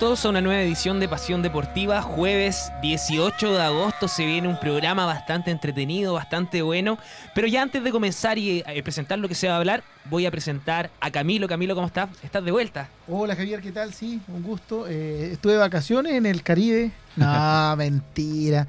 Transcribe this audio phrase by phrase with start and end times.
[0.00, 2.00] Todos a una nueva edición de Pasión Deportiva.
[2.00, 6.96] Jueves 18 de agosto se viene un programa bastante entretenido, bastante bueno.
[7.34, 10.24] Pero ya antes de comenzar y eh, presentar lo que se va a hablar, voy
[10.24, 11.46] a presentar a Camilo.
[11.46, 12.08] Camilo, ¿cómo estás?
[12.22, 12.88] ¿Estás de vuelta?
[13.08, 13.92] Hola Javier, ¿qué tal?
[13.92, 14.86] Sí, un gusto.
[14.88, 16.92] Eh, estuve de vacaciones en el Caribe.
[17.16, 18.66] No, mentira.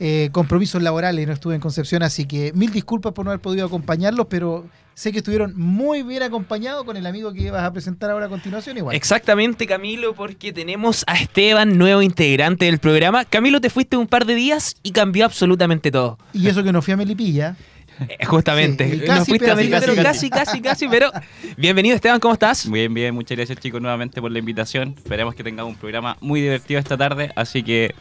[0.00, 3.66] Eh, compromisos laborales, no estuve en Concepción, así que mil disculpas por no haber podido
[3.66, 8.10] acompañarlos, pero sé que estuvieron muy bien acompañados con el amigo que vas a presentar
[8.10, 8.96] ahora a continuación igual.
[8.96, 13.24] Exactamente, Camilo, porque tenemos a Esteban, nuevo integrante del programa.
[13.24, 16.18] Camilo, te fuiste un par de días y cambió absolutamente todo.
[16.32, 17.56] Y eso que no fui a Melipilla.
[18.08, 20.28] Eh, justamente, Sí, no casi, fuiste a casi, Melipilla, pero casi.
[20.28, 21.12] casi, casi, casi, pero
[21.56, 22.68] bienvenido Esteban, ¿cómo estás?
[22.68, 24.96] Bien, bien, muchas gracias chicos nuevamente por la invitación.
[24.98, 27.94] Esperemos que tengamos un programa muy divertido esta tarde, así que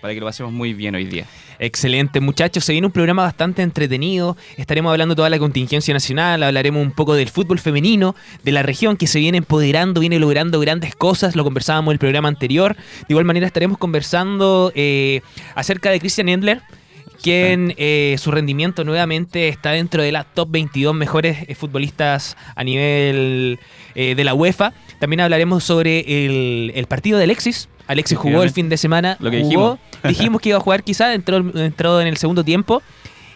[0.00, 1.26] para que lo pasemos muy bien hoy día.
[1.58, 2.64] Excelente, muchachos.
[2.64, 4.36] Se viene un programa bastante entretenido.
[4.56, 8.62] Estaremos hablando de toda la contingencia nacional, hablaremos un poco del fútbol femenino, de la
[8.62, 11.36] región que se viene empoderando, viene logrando grandes cosas.
[11.36, 12.76] Lo conversábamos en el programa anterior.
[12.76, 15.22] De igual manera, estaremos conversando eh,
[15.54, 16.62] acerca de Christian Endler.
[17.22, 22.64] Quien eh, su rendimiento nuevamente está dentro de las top 22 mejores eh, futbolistas a
[22.64, 23.58] nivel
[23.94, 24.72] eh, de la UEFA.
[24.98, 27.68] También hablaremos sobre el, el partido de Alexis.
[27.86, 29.16] Alexis jugó el fin de semana.
[29.20, 32.82] Lo que jugó, dijimos que iba a jugar quizá, entró, entró en el segundo tiempo.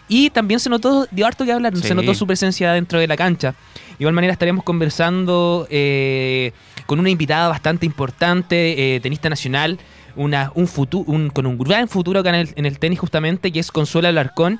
[0.07, 3.15] Y también se notó, dio harto que hablar, se notó su presencia dentro de la
[3.15, 3.51] cancha.
[3.51, 6.51] De igual manera estaremos conversando eh,
[6.85, 9.79] con una invitada bastante importante, eh, tenista nacional,
[10.15, 13.51] una, un futu- un- con un gran futuro acá en el, en el tenis justamente,
[13.51, 14.59] que es Consuelo Alarcón,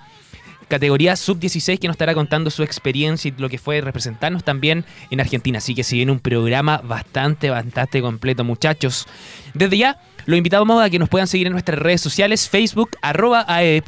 [0.67, 5.19] categoría sub-16, que nos estará contando su experiencia y lo que fue representarnos también en
[5.19, 5.57] Argentina.
[5.57, 9.05] Así que se viene un programa bastante, bastante completo, muchachos.
[9.53, 13.43] Desde ya, los invitamos a que nos puedan seguir en nuestras redes sociales, Facebook, arroba
[13.47, 13.83] AE.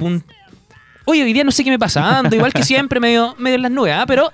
[1.06, 3.62] Oye, hoy día no sé qué me pasa, ando igual que siempre, medio, medio en
[3.62, 4.06] las nubes, ¿ah?
[4.08, 4.30] pero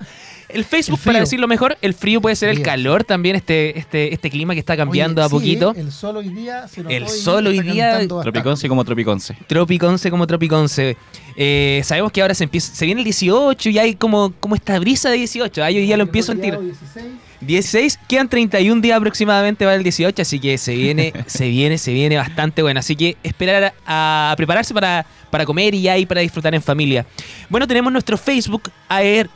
[0.54, 4.12] el Facebook, El para decirlo mejor, el frío puede ser el calor también, este, este,
[4.12, 5.74] este clima que está cambiando Oye, a sí, poquito.
[5.74, 5.80] ¿eh?
[5.80, 8.06] El sol hoy día se notó El y sol hoy día-.
[8.06, 9.36] Tropiconce como Tropiconce.
[9.46, 10.96] Tropiconce como Tropiconce.
[11.36, 14.78] Eh, sabemos que ahora se empieza, se viene el 18 y hay como, como esta
[14.78, 15.64] brisa de 18.
[15.64, 16.58] Ah, yo ya lo empiezo a sentir.
[16.58, 17.06] 16.
[17.40, 21.92] 16, quedan 31 días aproximadamente para el 18, así que se viene, se viene, se
[21.92, 22.80] viene bastante bueno.
[22.80, 27.06] Así que esperar a, a prepararse para, para comer y y para disfrutar en familia.
[27.48, 29.30] Bueno, tenemos nuestro Facebook, aer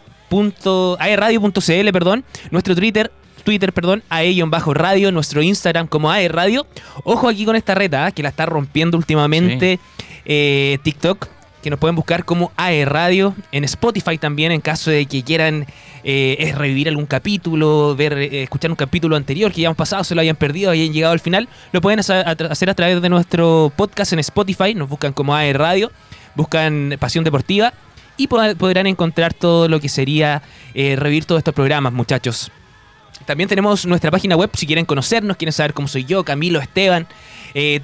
[0.98, 3.10] aerradio.cl, perdón, nuestro Twitter.
[3.44, 6.66] Twitter, perdón, AE-radio, nuestro Instagram como AE Radio.
[7.04, 8.10] Ojo aquí con esta reta, ¿ah?
[8.10, 9.78] que la está rompiendo últimamente
[10.24, 11.28] eh, TikTok,
[11.62, 15.66] que nos pueden buscar como AE Radio, en Spotify también, en caso de que quieran
[16.02, 20.04] eh, es revivir algún capítulo, ver, eh, escuchar un capítulo anterior que ya hemos pasado,
[20.04, 23.72] se lo hayan perdido, hayan llegado al final, lo pueden hacer a, través de nuestro
[23.76, 25.92] podcast en Spotify, nos buscan como AE Radio,
[26.34, 27.74] buscan Pasión Deportiva
[28.16, 30.42] y pod- podrán encontrar todo lo que sería
[30.74, 32.50] eh, revivir todos estos programas, muchachos.
[33.26, 37.06] También tenemos nuestra página web si quieren conocernos, quieren saber cómo soy yo, Camilo, Esteban,
[37.54, 37.80] eh.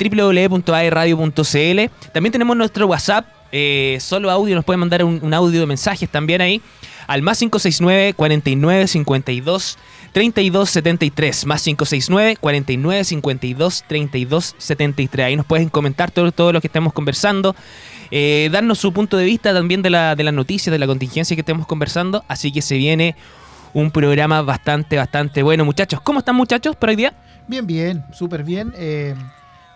[2.12, 6.40] También tenemos nuestro WhatsApp, eh, solo audio, nos pueden mandar un audio de mensajes también
[6.40, 6.60] ahí,
[7.10, 9.78] al más 569 49 52
[10.12, 11.46] 32 73.
[11.46, 15.26] Más 569 49 52 32 73.
[15.26, 17.56] Ahí nos pueden comentar todo, todo lo que estemos conversando.
[18.12, 21.34] eh, darnos su punto de vista también de la, de las noticias, de la contingencia
[21.34, 22.24] que estemos conversando.
[22.28, 23.16] Así que se viene
[23.74, 26.00] un programa bastante, bastante bueno, muchachos.
[26.00, 27.12] ¿Cómo están, muchachos, por hoy día?
[27.48, 28.72] Bien, bien, súper bien.
[28.76, 29.16] eh,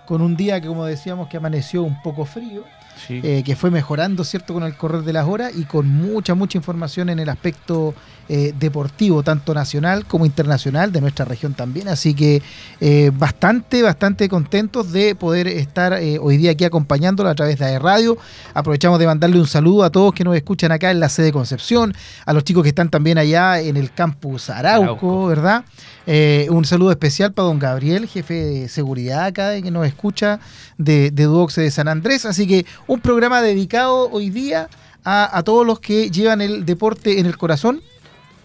[0.06, 2.62] con un día que, como decíamos, que amaneció un poco frío,
[3.08, 6.58] Eh, que fue mejorando, ¿cierto?, con el correr de las horas y con mucha, mucha
[6.58, 7.94] información en el aspecto
[8.28, 11.88] eh, deportivo, tanto nacional como internacional, de nuestra región también.
[11.88, 12.42] Así que
[12.80, 17.66] eh, bastante, bastante contentos de poder estar eh, hoy día aquí acompañándolo a través de
[17.66, 18.16] AE Radio.
[18.54, 21.94] Aprovechamos de mandarle un saludo a todos que nos escuchan acá en la sede Concepción,
[22.24, 25.26] a los chicos que están también allá en el campus Arauco, Arauco.
[25.26, 25.64] ¿verdad?
[26.06, 30.40] Eh, un saludo especial para don Gabriel, jefe de seguridad acá, de que nos escucha
[30.76, 32.24] de, de Duoxe de San Andrés.
[32.24, 34.68] Así que un programa dedicado hoy día
[35.04, 37.80] a, a todos los que llevan el deporte en el corazón,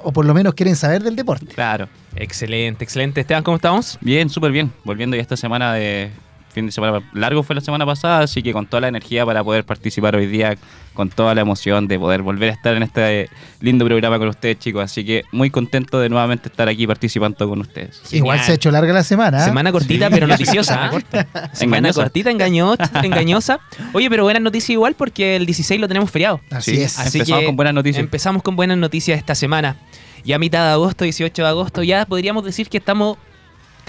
[0.04, 1.48] o por lo menos quieren saber del deporte.
[1.48, 1.88] Claro.
[2.16, 3.22] Excelente, excelente.
[3.22, 3.98] Esteban, ¿cómo estamos?
[4.02, 4.72] Bien, súper bien.
[4.84, 6.12] Volviendo ya esta semana de
[6.52, 9.44] fin de semana largo fue la semana pasada, así que con toda la energía para
[9.44, 10.58] poder participar hoy día,
[10.94, 13.30] con toda la emoción de poder volver a estar en este
[13.62, 14.84] lindo programa con ustedes, chicos.
[14.84, 18.02] Así que muy contento de nuevamente estar aquí participando con ustedes.
[18.12, 19.42] Igual se ha hecho larga la semana.
[19.42, 19.46] ¿eh?
[19.46, 20.14] Semana cortita, Sí.
[20.14, 20.86] pero noticiosa.
[20.92, 21.50] ¿ah?
[21.54, 22.02] Semana Engañosa.
[22.02, 23.60] cortita, engaño- engañosa.
[23.94, 26.42] Oye, pero buena noticia igual porque el 16 lo tenemos feriado.
[26.52, 26.82] Así Sí.
[26.82, 26.98] es.
[27.00, 28.04] Así Empezamos que con buenas noticias.
[28.04, 29.78] Empezamos con buenas noticias esta semana.
[30.26, 33.18] Ya a mitad de agosto, 18 de agosto, ya podríamos decir que estamos.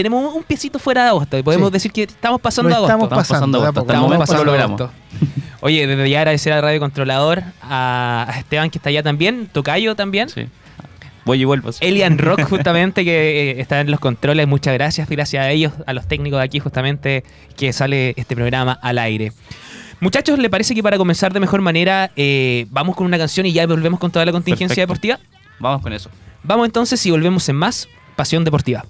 [0.03, 1.73] Tenemos un piecito fuera de agosto y podemos Sí.
[1.73, 2.93] decir que estamos pasando Lo agosto.
[2.93, 3.91] estamos Estamos pasando, pasando de a agosto, poco.
[3.93, 4.81] hasta el momento pasando lo logramos.
[4.81, 4.97] agosto.
[5.63, 9.95] Oye, desde ya agradecer al Radio Controlador, a, a Esteban que está allá también, Tocayo
[9.95, 10.29] también.
[10.31, 10.47] Sí.
[11.27, 11.71] voy y vuelvo.
[11.73, 11.85] sí.
[11.85, 14.49] Elian Rock, justamente, que eh, está en los controles.
[14.49, 15.09] Muchas gracias.
[15.09, 17.25] Gracias a ellos, a los técnicos de aquí, justamente,
[17.57, 19.33] que sale este programa al aire.
[20.01, 23.53] Muchachos, ¿le parece que para comenzar de mejor manera eh, vamos con una canción y
[23.53, 25.09] ya volvemos con toda la contingencia Perfecto.
[25.19, 25.39] deportiva?
[25.59, 26.09] Vamos con eso.
[26.43, 27.87] Vamos entonces y volvemos en más
[28.17, 28.87] Pasión Deportiva.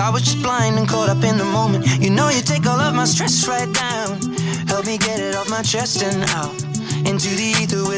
[0.00, 1.86] I was just blind and caught up in the moment.
[2.00, 4.18] You know, you take all of my stress right down.
[4.66, 6.56] Help me get it off my chest and out.
[7.04, 7.69] Into the ether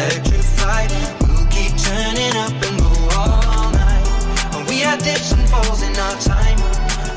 [0.00, 0.90] electrified.
[1.20, 4.06] We'll keep turning up and go all night.
[4.54, 6.58] And we had dips and falls in our time,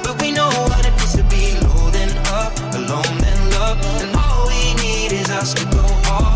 [0.03, 4.15] but we know what it feels to be low then up, alone then love, and
[4.15, 6.35] all we need is us to go all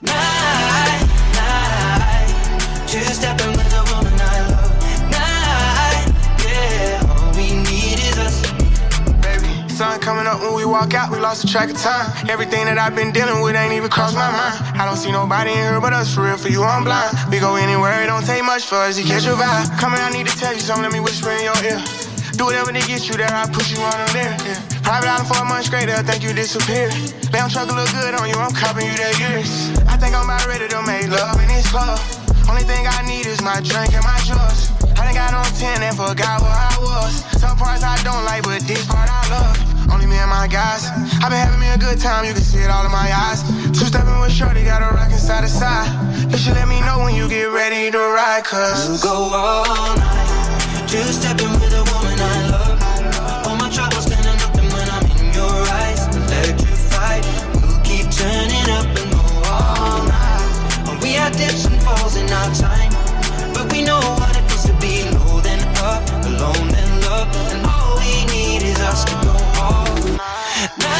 [0.00, 1.02] night,
[1.36, 2.88] night.
[2.88, 3.59] Two stepping with
[10.00, 12.08] Coming up when we walk out, we lost the track of time.
[12.28, 14.56] Everything that I've been dealing with ain't even crossed my mind.
[14.80, 17.12] I don't see nobody in here but us, for real, for you, I'm blind.
[17.28, 19.68] We go anywhere, it don't take much for us to catch your vibe.
[19.76, 21.84] Come I need to tell you something, let me whisper in your ear.
[22.40, 24.34] Do whatever to get you there, I push you on them there.
[24.40, 24.56] Yeah.
[24.80, 26.96] Private island for a month straight, they'll think you disappeared.
[27.36, 29.68] Lamb truck look good on you, I'm copping you that years.
[29.84, 32.00] I think I'm about ready to make love in this club.
[32.48, 34.72] Only thing I need is my drink and my drugs.
[34.96, 37.20] I done got on 10 and forgot where I was.
[37.36, 39.69] Some parts I don't like, but this part I love.
[39.92, 40.86] Only me and my guys.
[41.22, 43.42] i been having me a good time, you can see it all in my eyes.
[43.76, 45.90] Two stepping with Shorty, got a rockin' side to side.
[46.30, 49.02] You should let me know when you get ready to ride, cause.
[49.02, 50.86] We'll go all night.
[50.86, 53.46] Two stepping with a woman I love.
[53.46, 57.22] All my troubles standing up, and when I'm in your eyes, electrified.
[57.58, 61.02] We'll keep turning up and go all night.
[61.02, 62.92] We had dips and falls in our time,
[63.54, 65.09] but we know what it feels to be
[70.60, 70.99] 난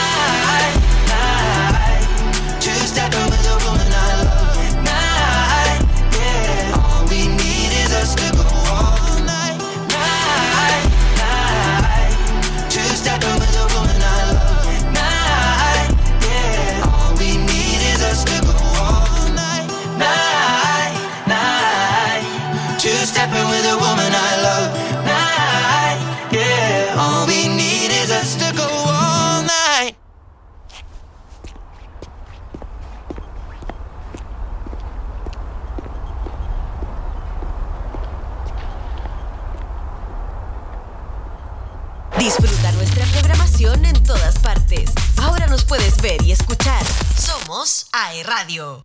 [45.70, 46.82] puedes ver y escuchar.
[47.16, 48.84] Somos AE Radio.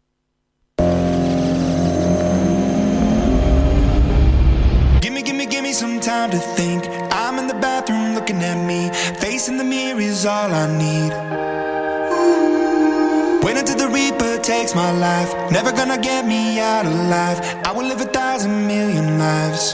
[5.02, 6.86] Gimme, gimme, gimme some time to think.
[7.12, 8.92] I'm in the bathroom looking at me.
[9.20, 11.12] Facing the mirror is all I need.
[13.44, 15.34] Wait until the Reaper takes my life.
[15.50, 17.40] Never gonna get me out alive.
[17.66, 19.74] I will live a thousand million lives.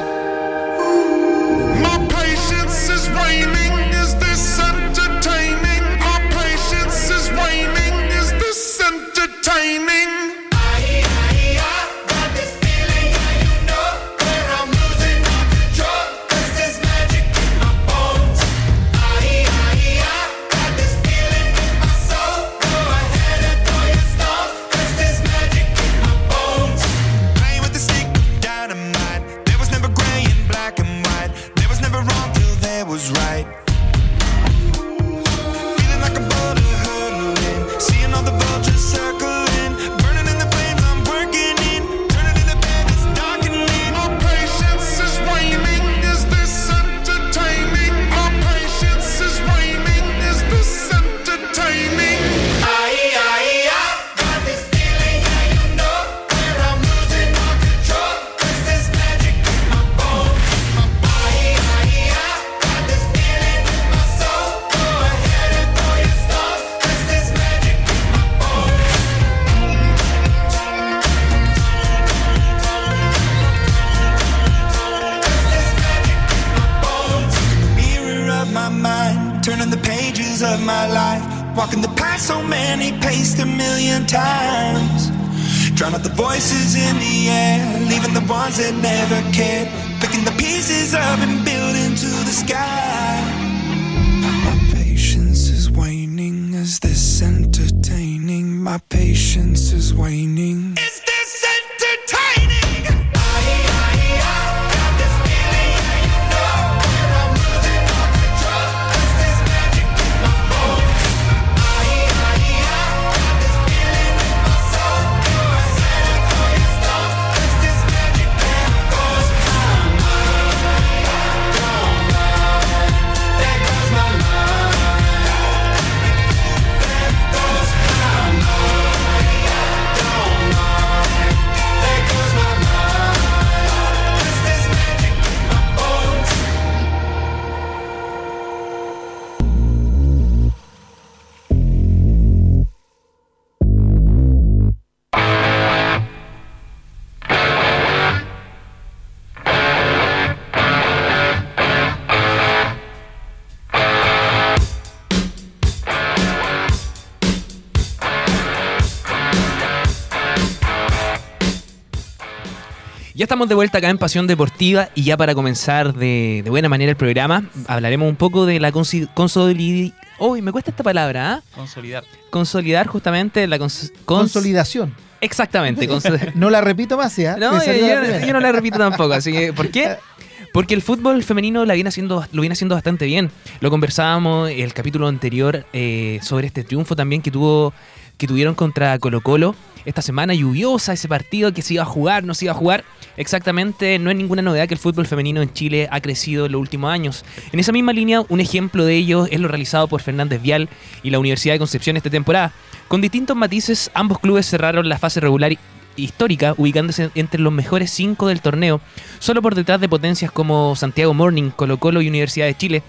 [163.42, 166.92] Estamos de vuelta acá en Pasión Deportiva y ya para comenzar de, de buena manera
[166.92, 169.94] el programa, hablaremos un poco de la consolidar.
[170.20, 171.42] Uy, me cuesta esta palabra, ¿ah?
[171.56, 172.04] Consolidar.
[172.30, 174.94] Consolidar justamente la cons- cons- Consolidación.
[175.22, 175.90] Exactamente.
[175.90, 177.36] cons- No la repito más, ¿ya?
[177.38, 178.26] No, yo, yo- primera.
[178.28, 179.14] yo no la repito tampoco.
[179.14, 179.96] Así que, ¿por qué?
[180.54, 183.32] Porque el fútbol femenino la viene haciendo, lo viene haciendo bastante bien.
[183.60, 187.74] Lo conversábamos el capítulo anterior eh, sobre este triunfo también que tuvo
[188.18, 189.56] que tuvieron contra Colo Colo.
[189.86, 192.84] Esta semana lluviosa, ese partido que se iba a jugar, no se iba a jugar.
[193.18, 196.62] Exactamente, no es ninguna novedad que el fútbol femenino en Chile ha crecido en los
[196.62, 197.26] últimos años.
[197.52, 200.70] En esa misma línea, un ejemplo de ello es lo realizado por Fernández Vial
[201.04, 202.54] y la Universidad de Concepción esta temporada.
[202.88, 205.58] Con distintos matices, ambos clubes cerraron la fase regular
[205.96, 208.82] histórica, ubicándose entre los mejores cinco del torneo,
[209.20, 212.84] solo por detrás de potencias como Santiago Morning, Colo Colo y Universidad de Chile.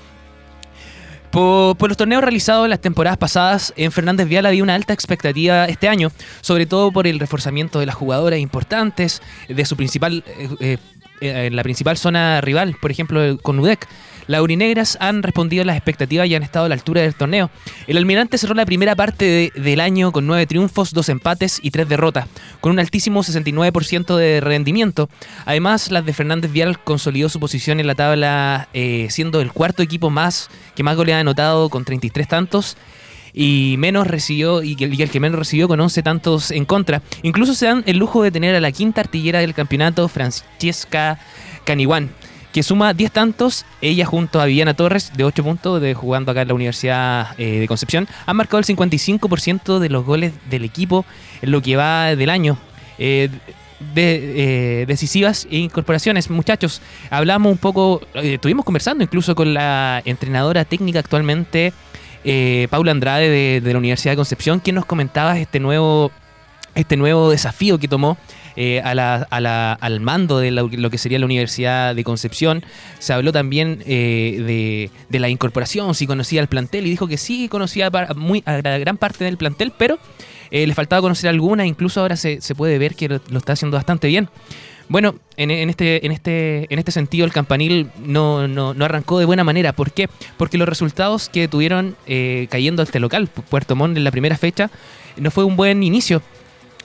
[1.33, 4.93] Por, por los torneos realizados en las temporadas pasadas, en Fernández Vial había una alta
[4.93, 6.12] expectativa este año,
[6.43, 10.23] sobre todo por el reforzamiento de las jugadoras importantes, de su principal,
[10.61, 10.77] eh,
[11.23, 13.89] eh, en la principal zona rival, por ejemplo con UDEC.
[14.26, 17.50] Las Aurinegras han respondido a las expectativas y han estado a la altura del torneo.
[17.87, 21.71] El Almirante cerró la primera parte de- del año con nueve triunfos, dos empates y
[21.71, 22.26] tres derrotas,
[22.61, 25.09] con un altísimo 69% de rendimiento.
[25.45, 29.83] Además, las de Fernández Vial consolidó su posición en la tabla, eh, siendo el cuarto
[29.83, 32.76] equipo más que más goles ha anotado con 33 tantos
[33.35, 37.02] y menos recibió y el que menos recibió con 11 tantos en contra.
[37.23, 41.19] Incluso se dan el lujo de tener a la quinta artillera del campeonato, Francesca
[41.64, 42.11] Caniguán,
[42.52, 46.42] que suma 10 tantos, ella junto a Viviana Torres de 8 puntos de jugando acá
[46.42, 51.04] en la Universidad eh, de Concepción, han marcado el 55% de los goles del equipo
[51.40, 52.59] en lo que va del año.
[52.99, 53.30] Eh,
[53.94, 56.80] de, eh, decisivas incorporaciones, muchachos.
[57.11, 61.73] Hablamos un poco, eh, estuvimos conversando incluso con la entrenadora técnica actualmente,
[62.71, 66.12] Paula Andrade de, de la Universidad de Concepción, quien nos comentaba este nuevo,
[66.76, 68.16] este nuevo desafío que tomó
[68.56, 72.04] eh, a la- a la- al mando de lo, lo que sería la Universidad de
[72.04, 72.64] Concepción.
[72.99, 77.16] Se habló también eh, de, de la incorporación, si conocía el plantel, y dijo que
[77.16, 79.99] sí conocía muy, a la gran parte del plantel, pero
[80.50, 83.76] eh, le faltaba conocer alguna, incluso ahora se, se puede ver que lo, está haciendo
[83.76, 84.28] bastante bien.
[84.88, 89.19] Bueno, en, en este, en, este, en este sentido el campanil no, no, no arrancó
[89.19, 89.73] de buena manera.
[89.73, 90.10] ¿Por qué?
[90.36, 91.97] Porque los resultados que tuvieron
[92.50, 94.71] cayendo este local, Pu- Puerto Montt, en la primera fecha,
[95.17, 96.21] no fue un buen inicio.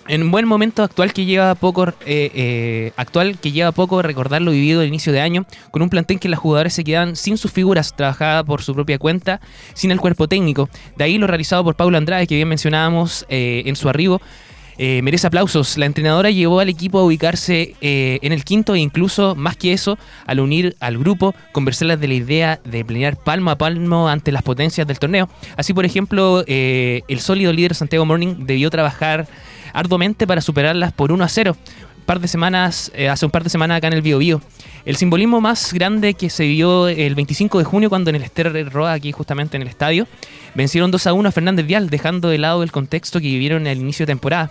[0.08, 4.41] En un buen momento actual que lleva poco, eh, eh, actual que lleva poco recordar
[4.41, 7.38] lo vivido al inicio de año, con un plantel que las jugadoras se quedan sin
[7.38, 9.41] sus figuras, trabajadas por su propia cuenta,
[9.74, 10.70] sin el cuerpo técnico.
[10.96, 14.22] De ahí lo realizado por Paula Andrade, que bien mencionábamos eh, en su arribo,
[14.78, 15.78] eh, merece aplausos.
[15.78, 19.98] La entrenadora llevó al equipo a ubicarse en el quinto e incluso más que eso,
[20.26, 24.43] al unir al grupo, conversarles de la idea de planear palmo a palmo ante las
[24.43, 25.28] potencias del torneo.
[25.58, 29.28] Así, por ejemplo, el sólido líder Santiago Morning debió trabajar
[29.78, 31.56] arduamente para superarlas por 1 a 0.
[31.98, 34.42] Un par de semanas, eh, hace un par de semanas acá en el Bio Bio.
[34.86, 38.72] El simbolismo más grande que se vio el 25 de junio cuando en el Ester
[38.72, 40.08] Roa, aquí justamente en el estadio,
[40.56, 43.78] vencieron 2 a 1 a Fernández Vial, dejando de lado el contexto que vivieron al
[43.78, 44.50] inicio de temporada.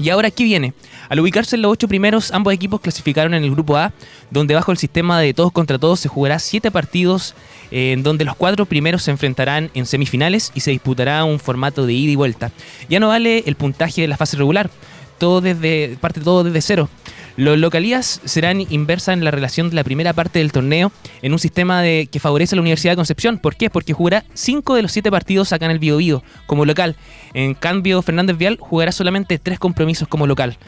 [0.00, 0.72] Y ahora, ¿qué viene?
[1.10, 3.92] Al ubicarse en los ocho primeros, ambos equipos clasificaron en el grupo A,
[4.30, 7.34] donde bajo el sistema de todos contra todos se jugará siete partidos,
[7.70, 11.84] eh, en donde los cuatro primeros se enfrentarán en semifinales y se disputará un formato
[11.84, 12.50] de ida y vuelta.
[12.88, 14.70] Ya no vale el puntaje de la fase regular.
[15.20, 16.88] Todo desde, parte todo desde cero.
[17.36, 20.90] Los localías serán inversas en la relación de la primera parte del torneo
[21.22, 23.38] en un sistema de, que favorece a la Universidad de Concepción.
[23.38, 23.70] ¿Por qué?
[23.70, 26.96] Porque jugará 5 de los 7 partidos acá en el Bio Bio como local.
[27.32, 30.58] En cambio, Fernández Vial jugará solamente 3 compromisos como local.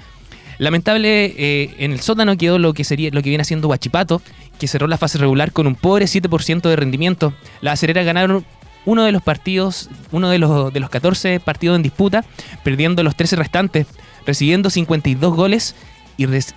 [0.58, 4.22] Lamentable, eh, en el sótano quedó lo que sería lo que viene haciendo Huachipato,
[4.60, 7.34] que cerró la fase regular con un pobre 7% de rendimiento.
[7.60, 8.44] Las acereras ganaron
[8.84, 12.24] uno de los partidos, uno de los, de los 14 partidos en disputa,
[12.62, 13.86] perdiendo los 13 restantes,
[14.26, 15.74] recibiendo 52 goles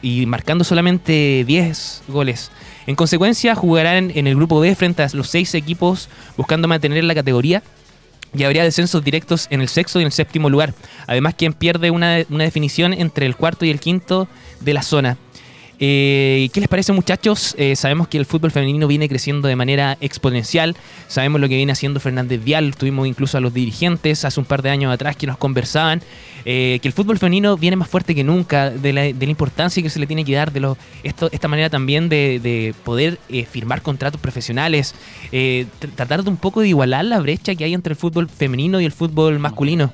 [0.01, 2.51] y, marcando solamente 10 goles.
[2.88, 7.15] En consecuencia, jugarán en el grupo B frente a los seis equipos buscando mantener la
[7.15, 7.63] categoría
[8.34, 10.73] y habría descensos directos en el sexto y en el séptimo lugar.
[11.08, 14.28] Además, quien pierde una definición entre el cuarto y el quinto
[14.60, 15.17] de la zona.
[15.80, 17.54] Eh, ¿Qué les parece muchachos?
[17.58, 20.76] Eh, sabemos que el fútbol femenino viene creciendo de manera exponencial.
[21.08, 22.76] Sabemos lo que viene haciendo Fernández Vial.
[22.76, 26.02] Tuvimos incluso a los dirigentes hace un par de años atrás que nos conversaban.
[26.46, 28.70] eh, que el fútbol femenino viene más fuerte que nunca.
[28.70, 30.52] De la, de la importancia que se le tiene que dar.
[30.54, 34.96] De esto, esta manera también de, de poder eh, firmar contratos profesionales.
[35.32, 38.80] tr- tratar de un poco de igualar la brecha que hay entre el fútbol femenino
[38.80, 39.92] y el fútbol masculino.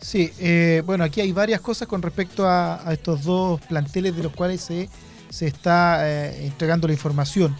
[0.00, 4.32] Sí, eh, bueno, aquí hay varias cosas con respecto a, estos dos planteles de los
[4.32, 4.88] cuales se,
[5.30, 7.56] se está eh, entregando la información.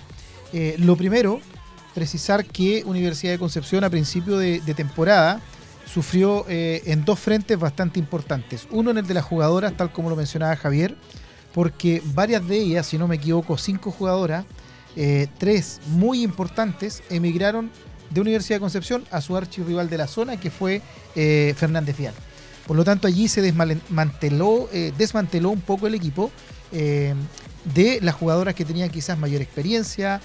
[0.52, 1.40] Eh, lo primero,
[1.94, 5.40] precisar que Universidad de Concepción a principio de, de temporada
[5.92, 8.66] sufrió en dos frentes bastante importantes.
[8.70, 10.96] Uno en el de las jugadoras, tal como lo mencionaba Javier,
[11.54, 14.44] porque varias de ellas, si no me equivoco, cinco jugadoras,
[15.38, 17.70] tres muy importantes, emigraron
[18.10, 20.82] de Universidad de Concepción a su archirrival de la zona, que fue
[21.14, 22.14] eh, Fernández Vial.
[22.66, 26.30] Por lo tanto, allí se desmanteló, eh, desmanteló un poco el equipo
[26.72, 27.14] eh,
[27.74, 30.20] de las jugadoras que tenían quizás mayor experiencia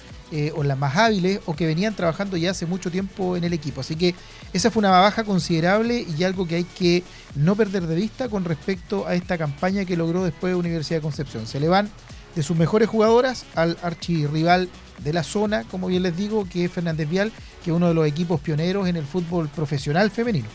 [0.54, 3.82] o las más hábiles o que venían trabajando ya hace mucho tiempo en el equipo.
[3.82, 4.14] Así que
[4.54, 7.02] esa fue una baja considerable y algo que hay que
[7.34, 11.46] no perder de vista con respecto a esta campaña que logró después Universidad de Concepción.
[11.46, 11.90] Se le van
[12.34, 14.70] de sus mejores jugadoras al archirrival
[15.04, 17.94] de la zona, como bien les digo, que es Fernández Vial, que es uno de
[17.94, 20.48] los equipos pioneros en el fútbol profesional femenino.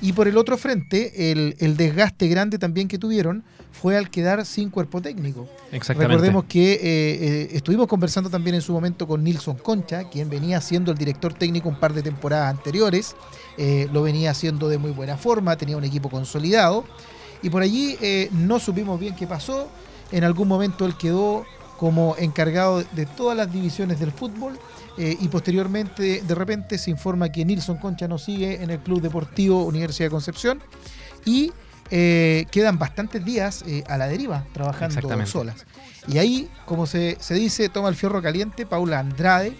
[0.00, 4.44] Y por el otro frente, el, el desgaste grande también que tuvieron fue al quedar
[4.44, 5.48] sin cuerpo técnico.
[5.70, 10.60] Recordemos que eh, eh, estuvimos conversando también en su momento con Nilson Concha, quien venía
[10.60, 13.14] siendo el director técnico un par de temporadas anteriores.
[13.56, 16.84] Eh, lo venía haciendo de muy buena forma, tenía un equipo consolidado.
[17.40, 17.96] Y por allí
[18.32, 19.68] no supimos bien qué pasó.
[20.10, 21.44] En algún momento él quedó
[21.76, 24.58] como encargado de todas las divisiones del fútbol
[24.98, 29.00] eh, y posteriormente de repente se informa que Nilson Concha no sigue en el Club
[29.00, 30.60] Deportivo Universidad de Concepción
[31.24, 31.52] y
[31.90, 35.66] eh, quedan bastantes días eh, a la deriva trabajando solas.
[36.06, 39.56] Y ahí, como se, se dice, toma el fierro caliente Paula Andrade,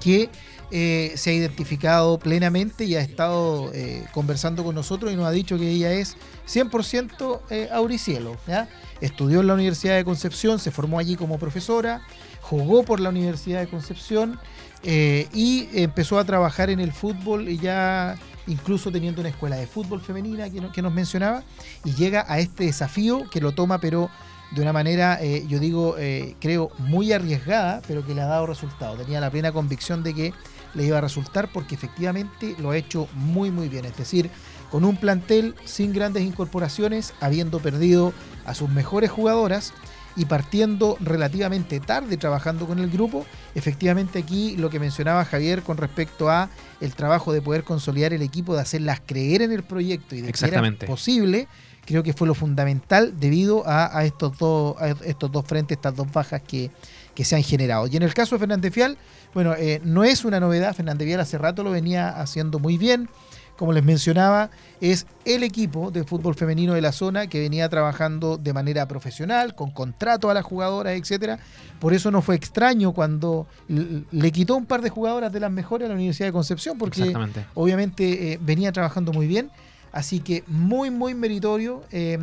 [0.00, 0.30] que
[0.70, 3.70] se ha identificado plenamente y ha estado
[4.12, 8.36] conversando con nosotros y nos ha dicho que ella es 100% eh, Auricielo.
[8.46, 8.68] ¿ya?
[9.00, 12.02] Estudió en la Universidad de Concepción, se formó allí como profesora,
[12.48, 14.38] jugó por la Universidad de Concepción
[14.84, 19.66] eh, y empezó a trabajar en el fútbol y ya incluso teniendo una escuela de
[19.66, 21.42] fútbol femenina que, no- que nos mencionaba
[21.84, 24.08] y llega a este desafío que lo toma pero
[24.52, 28.46] de una manera, eh, yo digo, eh, creo muy arriesgada, pero que le ha dado
[28.46, 28.94] resultado.
[28.96, 30.32] Tenía la plena convicción de que
[30.74, 33.86] le iba a resultar porque efectivamente lo ha hecho muy muy bien.
[33.86, 34.30] Es decir,
[34.70, 38.12] con un plantel sin grandes incorporaciones, habiendo perdido
[38.44, 39.72] a sus mejores jugadoras
[40.16, 45.76] y partiendo relativamente tarde trabajando con el grupo, efectivamente aquí lo que mencionaba Javier con
[45.76, 46.48] respecto a
[46.80, 50.32] el trabajo de poder consolidar el equipo, de hacerlas creer en el proyecto y de
[50.32, 51.48] que era posible,
[51.84, 55.94] creo que fue lo fundamental debido a, a estos, dos, a estos dos frentes, estas
[55.94, 56.70] dos bajas que,
[57.14, 57.86] que se han generado.
[57.86, 58.98] Y en el caso de Fernández Vial,
[59.34, 63.08] bueno, eh, no es una novedad, Fernández Vial hace rato lo venía haciendo muy bien.
[63.56, 68.36] Como les mencionaba, es el equipo de fútbol femenino de la zona que venía trabajando
[68.36, 71.38] de manera profesional, con contrato a las jugadoras, etcétera.
[71.80, 75.86] Por eso no fue extraño cuando le quitó un par de jugadoras de las mejores
[75.86, 77.14] a la Universidad de Concepción, porque
[77.54, 79.50] obviamente eh, venía trabajando muy bien.
[79.92, 82.18] Así que muy, muy meritorio eh,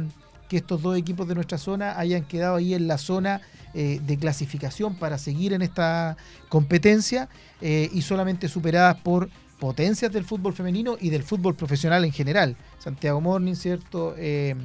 [0.48, 3.42] que estos dos equipos de nuestra zona hayan quedado ahí en la zona
[3.74, 6.16] eh, de clasificación para seguir en esta
[6.50, 7.30] competencia
[7.62, 9.30] y solamente superadas por
[9.64, 12.58] potencias del fútbol femenino y del fútbol profesional en general.
[12.80, 14.14] Santiago Morning, ¿cierto?
[14.18, 14.56] Eh,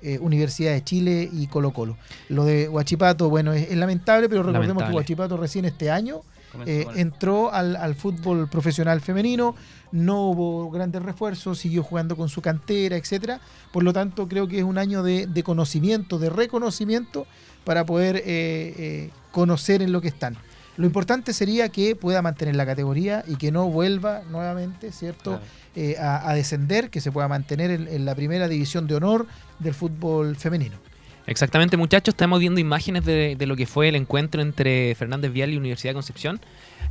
[0.00, 1.98] eh, Universidad de Chile y Colo Colo.
[2.30, 4.92] Lo de Huachipato, bueno, es, es lamentable, pero recordemos Lamentable.
[4.92, 6.22] que Huachipato recién este año
[6.64, 9.54] eh, entró al, al fútbol profesional femenino,
[9.92, 13.42] no hubo grandes refuerzos, siguió jugando con su cantera, etcétera.
[13.74, 17.26] Por lo tanto, creo que es un año de, de conocimiento, de reconocimiento
[17.66, 20.38] para poder eh, conocer en lo que están.
[20.80, 25.32] Lo importante sería que pueda mantener la categoría y que no vuelva nuevamente, ¿cierto?
[25.32, 25.44] Claro.
[25.76, 29.26] Eh, a, a descender, que se pueda mantener en, en la primera división de honor
[29.58, 30.78] del fútbol femenino.
[31.26, 35.50] Exactamente, muchachos, estamos viendo imágenes de, de lo que fue el encuentro entre Fernández Vial
[35.50, 36.40] y Universidad de Concepción.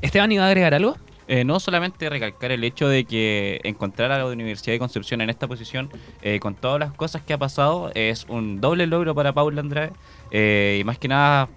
[0.01, 0.95] Esteban, ¿iba a agregar algo?
[1.31, 5.29] Eh, no solamente recalcar el hecho de que encontrar a la Universidad de Concepción en
[5.29, 5.91] esta posición,
[6.23, 9.91] eh, con todas las cosas que ha pasado, es un doble logro para Paula Andrade.
[10.31, 11.47] Eh, y más que nada,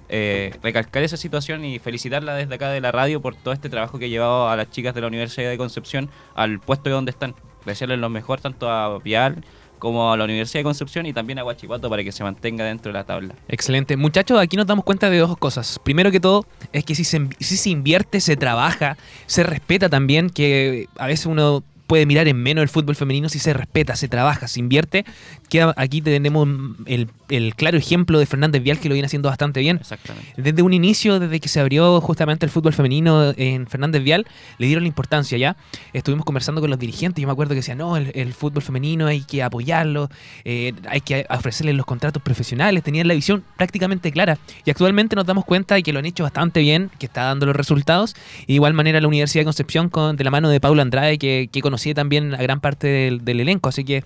[0.62, 4.04] recalcar esa situación y felicitarla desde acá de la radio por todo este trabajo que
[4.04, 7.34] ha llevado a las chicas de la Universidad de Concepción al puesto de donde están.
[7.64, 9.42] Desearles lo mejor tanto a Vial
[9.82, 12.92] como a la Universidad de Concepción y también a Huachipato para que se mantenga dentro
[12.92, 13.34] de la tabla.
[13.48, 13.96] Excelente.
[13.96, 15.80] Muchachos, aquí nos damos cuenta de dos cosas.
[15.82, 20.30] Primero que todo, es que si se, si se invierte, se trabaja, se respeta también,
[20.30, 24.06] que a veces uno puede mirar en menos el fútbol femenino si se respeta, se
[24.06, 25.04] trabaja, se invierte.
[25.48, 26.48] Queda, aquí tenemos
[26.86, 29.78] el, el claro ejemplo de Fernández Vial que lo viene haciendo bastante bien.
[29.80, 30.32] Exactamente.
[30.36, 34.26] Desde un inicio, desde que se abrió justamente el fútbol femenino en Fernández Vial,
[34.58, 35.56] le dieron la importancia ya.
[35.92, 39.06] Estuvimos conversando con los dirigentes, yo me acuerdo que decían, no, el, el fútbol femenino
[39.06, 40.08] hay que apoyarlo,
[40.44, 44.38] eh, hay que ofrecerles los contratos profesionales, tenían la visión prácticamente clara.
[44.64, 47.46] Y actualmente nos damos cuenta de que lo han hecho bastante bien, que está dando
[47.46, 48.14] los resultados.
[48.42, 51.18] Y de igual manera la Universidad de Concepción, con, de la mano de Paula Andrade,
[51.18, 53.68] que, que conocí también a gran parte del, del elenco.
[53.68, 54.04] Así que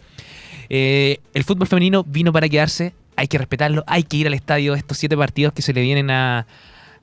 [0.68, 4.74] eh, el fútbol femenino vino para quedarse, hay que respetarlo, hay que ir al estadio.
[4.74, 6.46] Estos siete partidos que se le vienen a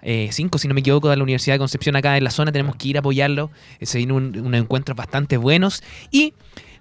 [0.01, 2.51] eh, cinco, si no me equivoco, de la Universidad de Concepción acá en la zona,
[2.51, 3.51] tenemos que ir a apoyarlo.
[3.79, 6.33] Eh, se vienen un- unos encuentros bastante buenos y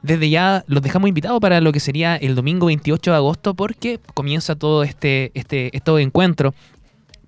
[0.02, 4.00] desde ya los dejamos invitados para lo que sería el domingo 28 de agosto porque
[4.14, 6.54] comienza todo este, este, estos encuentros.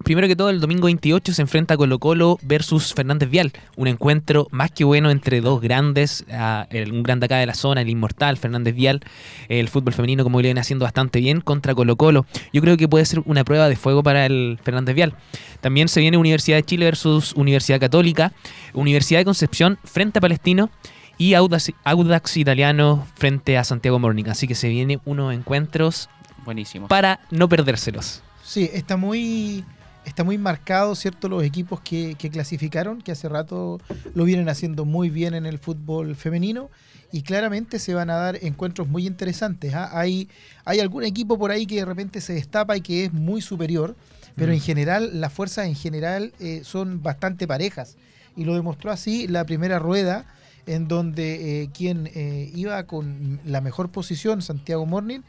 [0.04, 3.52] Primero que todo, el domingo 28 se enfrenta Colo Colo versus Fernández Vial.
[3.76, 7.54] Un encuentro más que bueno entre dos grandes, ah, el- un grande acá de la
[7.54, 9.00] zona, el inmortal Fernández Vial,
[9.48, 12.26] el fútbol femenino como lo viene haciendo bastante bien contra Colo Colo.
[12.52, 15.14] Yo creo que puede ser una prueba de fuego para el Fernández Vial.
[15.62, 18.32] También se viene Universidad de Chile versus Universidad Católica,
[18.74, 20.68] Universidad de Concepción frente a Palestino
[21.16, 24.24] y Audax, Audax Italiano frente a Santiago Morning.
[24.28, 26.10] Así que se vienen unos encuentros
[26.44, 26.88] Buenísimo.
[26.88, 28.20] para no perdérselos.
[28.42, 29.64] Sí, está muy,
[30.04, 31.28] está muy marcado, ¿cierto?
[31.28, 33.80] Los equipos que, que clasificaron, que hace rato
[34.14, 36.70] lo vienen haciendo muy bien en el fútbol femenino.
[37.12, 39.72] Y claramente se van a dar encuentros muy interesantes.
[39.74, 39.88] ¿ah?
[39.92, 40.28] Hay,
[40.64, 43.94] hay algún equipo por ahí que de repente se destapa y que es muy superior,
[44.34, 47.96] pero en general las fuerzas en general eh, son bastante parejas.
[48.36, 50.26] Y lo demostró así la primera rueda,
[50.66, 55.20] en donde eh, quien eh, iba con la mejor posición, Santiago Morning,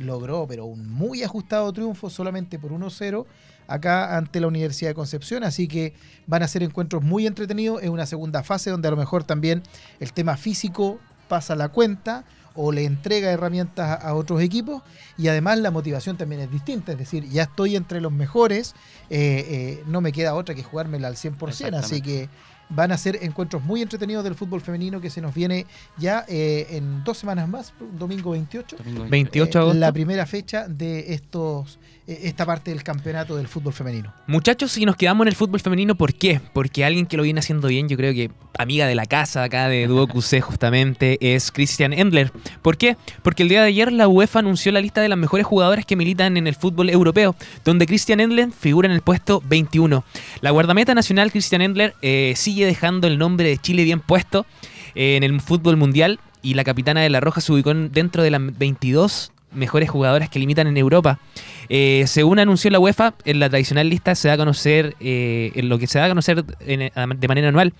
[0.00, 3.26] logró, pero un muy ajustado triunfo solamente por 1-0
[3.68, 5.94] acá ante la Universidad de Concepción, así que
[6.26, 9.62] van a ser encuentros muy entretenidos, es una segunda fase donde a lo mejor también
[10.00, 14.82] el tema físico pasa la cuenta o le entrega herramientas a, otros equipos
[15.16, 18.74] y además la motivación también es distinta, es decir, ya estoy entre los mejores,
[19.10, 22.28] eh, eh, no me queda otra que jugármela al 100%, así que
[22.68, 26.66] van a ser encuentros muy entretenidos del fútbol femenino que se nos viene ya eh,
[26.70, 28.76] en dos semanas más, domingo 28.
[28.76, 29.78] Domingo 28 de eh, agosto.
[29.78, 31.78] la primera fecha de estos
[32.08, 34.12] esta parte del campeonato del fútbol femenino.
[34.26, 36.40] Muchachos, si nos quedamos en el fútbol femenino, ¿por qué?
[36.54, 39.68] Porque alguien que lo viene haciendo bien, yo creo que amiga de la casa acá
[39.68, 42.32] de Duo QC justamente, es Christian Endler.
[42.62, 42.96] ¿Por qué?
[43.22, 45.96] Porque el día de ayer la UEFA anunció la lista de las mejores jugadoras que
[45.96, 50.02] militan en el fútbol europeo, donde Christian Endler figura en el puesto 21.
[50.40, 54.46] La guardameta nacional Christian Endler eh, sigue dejando el nombre de Chile bien puesto
[54.94, 58.22] eh, en el fútbol mundial y la capitana de la Roja se ubicó en- dentro
[58.22, 61.18] de las 22 mejores jugadoras que limitan en Europa.
[61.68, 65.68] Eh, según anunció la UEFA, en la tradicional lista se da a conocer, eh, en
[65.68, 67.72] lo que se da a conocer en- de manera anual.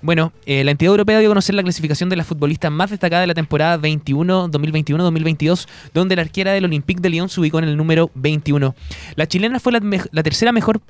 [0.00, 3.24] Bueno, eh, la entidad europea dio a conocer la clasificación de las futbolistas más destacadas
[3.24, 7.64] de la temporada 21, 2021-2022, donde la arquera del Olympique de Lyon se ubicó en
[7.64, 8.74] el número 21.
[9.16, 10.80] La chilena fue la tercera mejor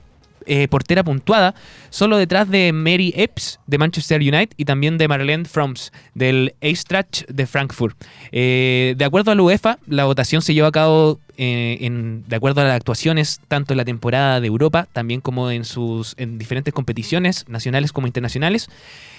[0.49, 1.55] eh, portera puntuada,
[1.91, 7.29] solo detrás de Mary Epps de Manchester United y también de Marlene Froms del Eintracht
[7.29, 7.97] de Frankfurt.
[8.33, 12.37] Eh, de acuerdo a la UEFA, la votación se llevó a cabo eh, en, de
[12.37, 16.39] acuerdo a las actuaciones tanto en la temporada de Europa, también como en sus en
[16.39, 18.69] diferentes competiciones nacionales como internacionales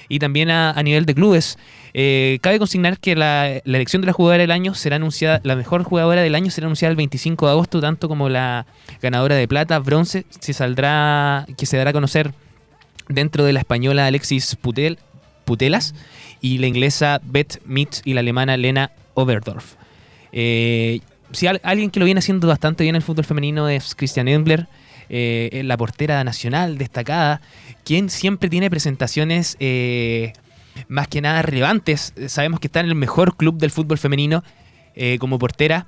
[0.10, 1.58] y también a, nivel de clubes.
[1.94, 5.56] Eh, cabe consignar que la, la elección de la jugadora del año será anunciada, la
[5.56, 8.66] mejor jugadora del año será anunciada el 25 de agosto, tanto como la
[9.02, 12.34] ganadora de plata, bronce, se saldrá, que se dará a conocer
[13.08, 14.98] dentro de la española Alexis Putel,
[15.46, 15.96] Putelas
[16.42, 19.76] y la inglesa Beth Mitz y la alemana Lena Oberdorf.
[20.32, 21.00] Eh,
[21.32, 24.28] si al- alguien que lo viene haciendo bastante bien en el fútbol femenino es Christian
[24.28, 24.68] Endler,
[25.10, 27.42] eh, la portera nacional destacada,
[27.84, 30.34] quien siempre tiene presentaciones eh,
[30.88, 32.14] más que nada relevantes.
[32.28, 34.44] Sabemos que está en el mejor club del fútbol femenino
[34.96, 35.88] eh, como portera.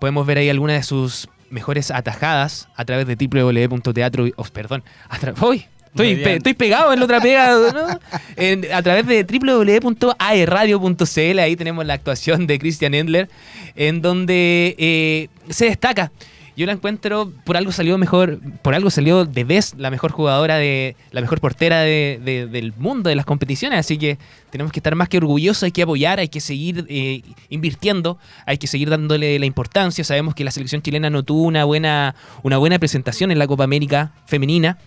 [0.00, 4.26] Podemos ver ahí algunas de sus mejores atajadas a través de www.teatro...
[4.36, 4.82] oh, perdón.
[5.08, 5.66] a ¡Uy!
[5.88, 7.98] Estoy, pe- estoy pegado en la otra pega, ¿no?
[8.36, 13.28] En- a través de www.aerradio.cl, ahí tenemos la actuación de Christian Endler,
[13.74, 16.12] en donde eh, se destaca.
[16.58, 20.56] Yo la encuentro, por algo salió mejor, por algo salió de vez la mejor jugadora
[20.56, 24.18] de, la mejor portera de- de- del mundo, de las competiciones, así que
[24.50, 28.58] tenemos que estar más que orgullosos, hay que apoyar, hay que seguir eh, invirtiendo, hay
[28.58, 30.02] que seguir dándole la importancia.
[30.02, 33.62] Sabemos que la selección chilena no tuvo una buena, una buena presentación en la Copa
[33.62, 34.78] América femenina.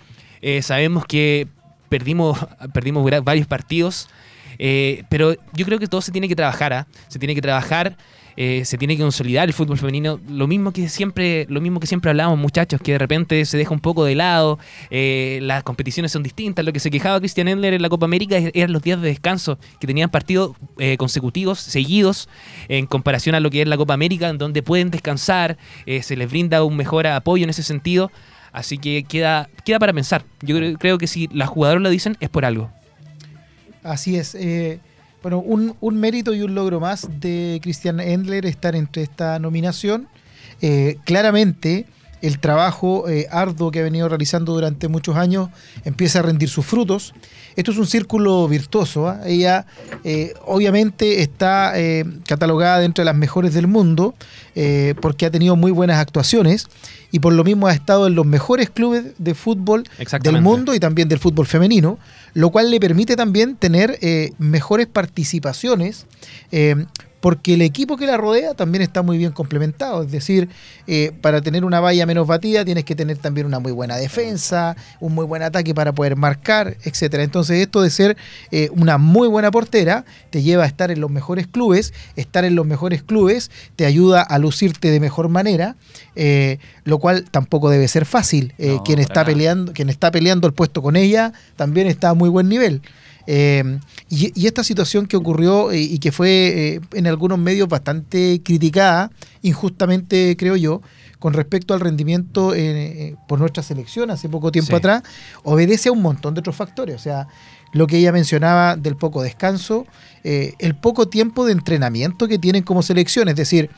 [0.41, 1.47] Eh, sabemos que
[1.87, 2.37] perdimos,
[2.73, 4.09] perdimos varios partidos,
[4.59, 6.87] eh, pero yo creo que todo se tiene que trabajar, ¿ah?
[7.07, 7.97] se tiene que trabajar,
[8.37, 10.19] eh, se tiene que consolidar el fútbol femenino.
[10.29, 13.73] Lo mismo que siempre, lo mismo que siempre hablamos, muchachos, que de repente se deja
[13.73, 14.57] un poco de lado,
[14.89, 16.63] eh, las competiciones son distintas.
[16.63, 19.09] Lo que se quejaba Christian Endler en la Copa América es- eran los días de
[19.09, 20.55] descanso, que tenían partidos
[20.97, 22.29] consecutivos, seguidos,
[22.69, 25.57] en comparación a lo que es la Copa América, en donde pueden descansar,
[26.01, 28.11] se les brinda un mejor apoyo en ese sentido.
[28.53, 30.23] Así que queda, queda para pensar.
[30.41, 32.69] Yo creo, creo que si las jugadoras lo dicen es por algo.
[33.83, 34.35] Así es.
[34.35, 34.79] eh,
[35.21, 40.07] bueno, un, mérito y un logro más de Christian Endler estar entre esta nominación.
[40.61, 41.85] Eh, claramente,
[42.23, 45.49] el trabajo eh, arduo que ha venido realizando durante muchos años
[45.85, 47.13] empieza a rendir sus frutos.
[47.55, 49.07] Esto es un círculo virtuoso.
[49.07, 49.21] ¿ah?
[49.25, 49.65] Ella
[50.03, 54.15] eh, obviamente está eh, catalogada dentro de las mejores del mundo
[54.55, 56.67] eh, porque ha tenido muy buenas actuaciones
[57.11, 59.83] y por lo mismo ha estado en los mejores clubes de fútbol
[60.21, 61.99] del mundo y también del fútbol femenino,
[62.33, 63.99] lo cual le permite también tener
[64.37, 66.05] mejores participaciones.
[67.21, 70.03] Porque el equipo que la rodea también está muy bien complementado.
[70.03, 70.49] Es decir,
[70.87, 74.75] eh, para tener una valla menos batida tienes que tener también una muy buena defensa,
[74.99, 77.23] un muy buen ataque para poder marcar, etcétera.
[77.23, 78.17] Entonces esto de ser
[78.51, 81.93] eh, una muy buena portera te lleva a estar en los mejores clubes.
[82.15, 85.75] Estar en los mejores clubes te ayuda a lucirte de mejor manera,
[86.15, 88.53] eh, lo cual tampoco debe ser fácil.
[88.57, 89.25] No, quien está nada.
[89.25, 92.81] peleando, quien está peleando el puesto con ella también está a muy buen nivel.
[93.33, 96.29] Eh, y, y esta situación que ocurrió eh, y que fue
[96.75, 99.09] eh, en algunos medios bastante criticada,
[99.41, 100.81] injustamente creo yo,
[101.17, 104.75] con respecto al rendimiento eh, por nuestra selección hace poco tiempo Sí.
[104.75, 105.03] atrás,
[105.43, 106.95] obedece a un montón de otros factores.
[106.97, 107.27] O sea,
[107.71, 109.85] lo que ella mencionaba del poco descanso,
[110.23, 113.29] el poco tiempo de entrenamiento que tienen como selección.
[113.29, 113.69] Es decir,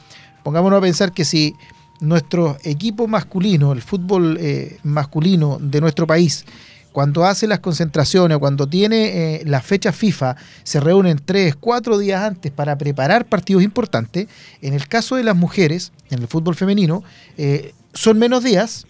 [0.44, 1.54] pongámonos a pensar que si
[2.00, 4.40] nuestro equipo masculino, el fútbol
[4.84, 6.46] masculino de nuestro país,
[6.94, 12.24] cuando hace las concentraciones, cuando tiene eh, la fecha FIFA, se reúnen tres, cuatro días
[12.24, 14.28] antes para preparar partidos importantes.
[14.62, 17.04] En el caso de las mujeres, en el fútbol femenino,
[17.38, 18.86] eh, son menos días.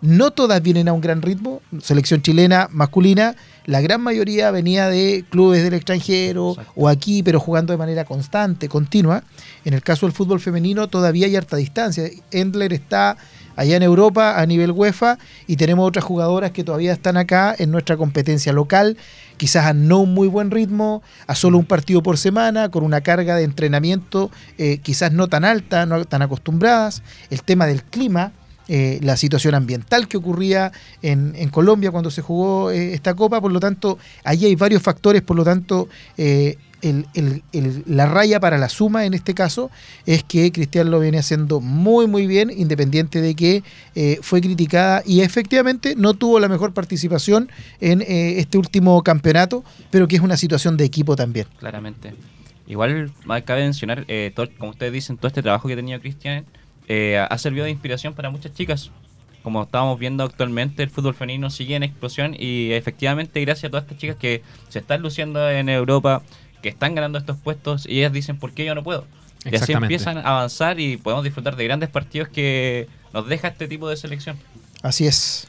[0.00, 1.60] No todas vienen a un gran ritmo.
[1.82, 3.34] Selección chilena masculina,
[3.66, 8.68] la gran mayoría venía de clubes del extranjero o aquí, pero jugando de manera constante,
[8.68, 9.24] continua.
[9.64, 12.08] En el caso del fútbol femenino todavía hay harta distancia.
[12.30, 13.18] Endler está
[13.58, 15.18] allá en Europa a nivel UEFA
[15.48, 18.96] y tenemos otras jugadoras que todavía están acá en nuestra competencia local,
[19.36, 23.00] quizás a no un muy buen ritmo, a solo un partido por semana, con una
[23.00, 27.02] carga de entrenamiento eh, quizás no tan alta, no tan acostumbradas.
[27.30, 28.30] El tema del clima,
[28.68, 30.70] eh, la situación ambiental que ocurría
[31.02, 35.22] en, Colombia cuando se jugó eh, esta copa, por lo tanto, allí hay varios factores,
[35.22, 35.88] por lo tanto,
[36.80, 39.70] la raya para la suma en este caso
[40.06, 43.62] es que Cristian lo viene haciendo muy muy bien, independiente de que
[43.94, 49.64] eh, fue criticada y efectivamente no tuvo la mejor participación en eh, este último campeonato,
[49.90, 51.46] pero que es una situación de equipo también.
[51.58, 52.14] Claramente.
[52.66, 53.10] Igual
[53.44, 56.44] cabe mencionar, eh, como ustedes dicen, todo este trabajo que ha tenido Cristian
[57.28, 58.90] ha servido de inspiración para muchas chicas.
[59.42, 63.84] Como estábamos viendo actualmente, el fútbol femenino sigue en explosión y efectivamente gracias a todas
[63.84, 66.22] estas chicas que se están luciendo en Europa,
[66.62, 69.06] que están ganando estos puestos y ellas dicen, ¿por qué yo no puedo?
[69.44, 73.68] Y así empiezan a avanzar y podemos disfrutar de grandes partidos que nos deja este
[73.68, 74.36] tipo de selección.
[74.82, 75.46] Así es.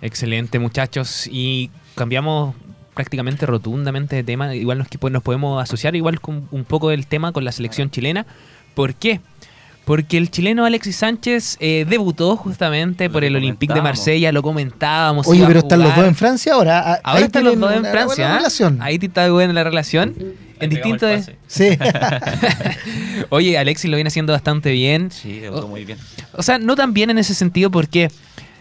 [0.00, 1.26] Excelente, muchachos.
[1.30, 2.54] Y cambiamos
[2.94, 4.54] prácticamente rotundamente de tema.
[4.54, 8.26] Igual nos, nos podemos asociar igual con un poco del tema con la selección chilena.
[8.74, 9.20] ¿Por qué?
[9.84, 13.82] Porque el chileno Alexis Sánchez eh, debutó justamente Lo por el Olympique de.
[13.82, 15.26] Marsella, lo comentábamos.
[15.26, 16.78] Oye, pero están los dos en Francia ahora.
[16.78, 18.24] Ah, Ahora ahí están los dos en Francia.
[18.24, 18.78] buena relación.
[18.80, 20.14] Ahí está buena la relación.
[20.60, 21.36] En pegamos distinto el de...
[21.48, 21.70] Sí.
[23.30, 25.10] Oye, Alexis lo viene haciendo bastante bien.
[25.10, 25.98] Sí, debutó muy bien.
[26.34, 28.10] O sea, no tan bien en ese sentido porque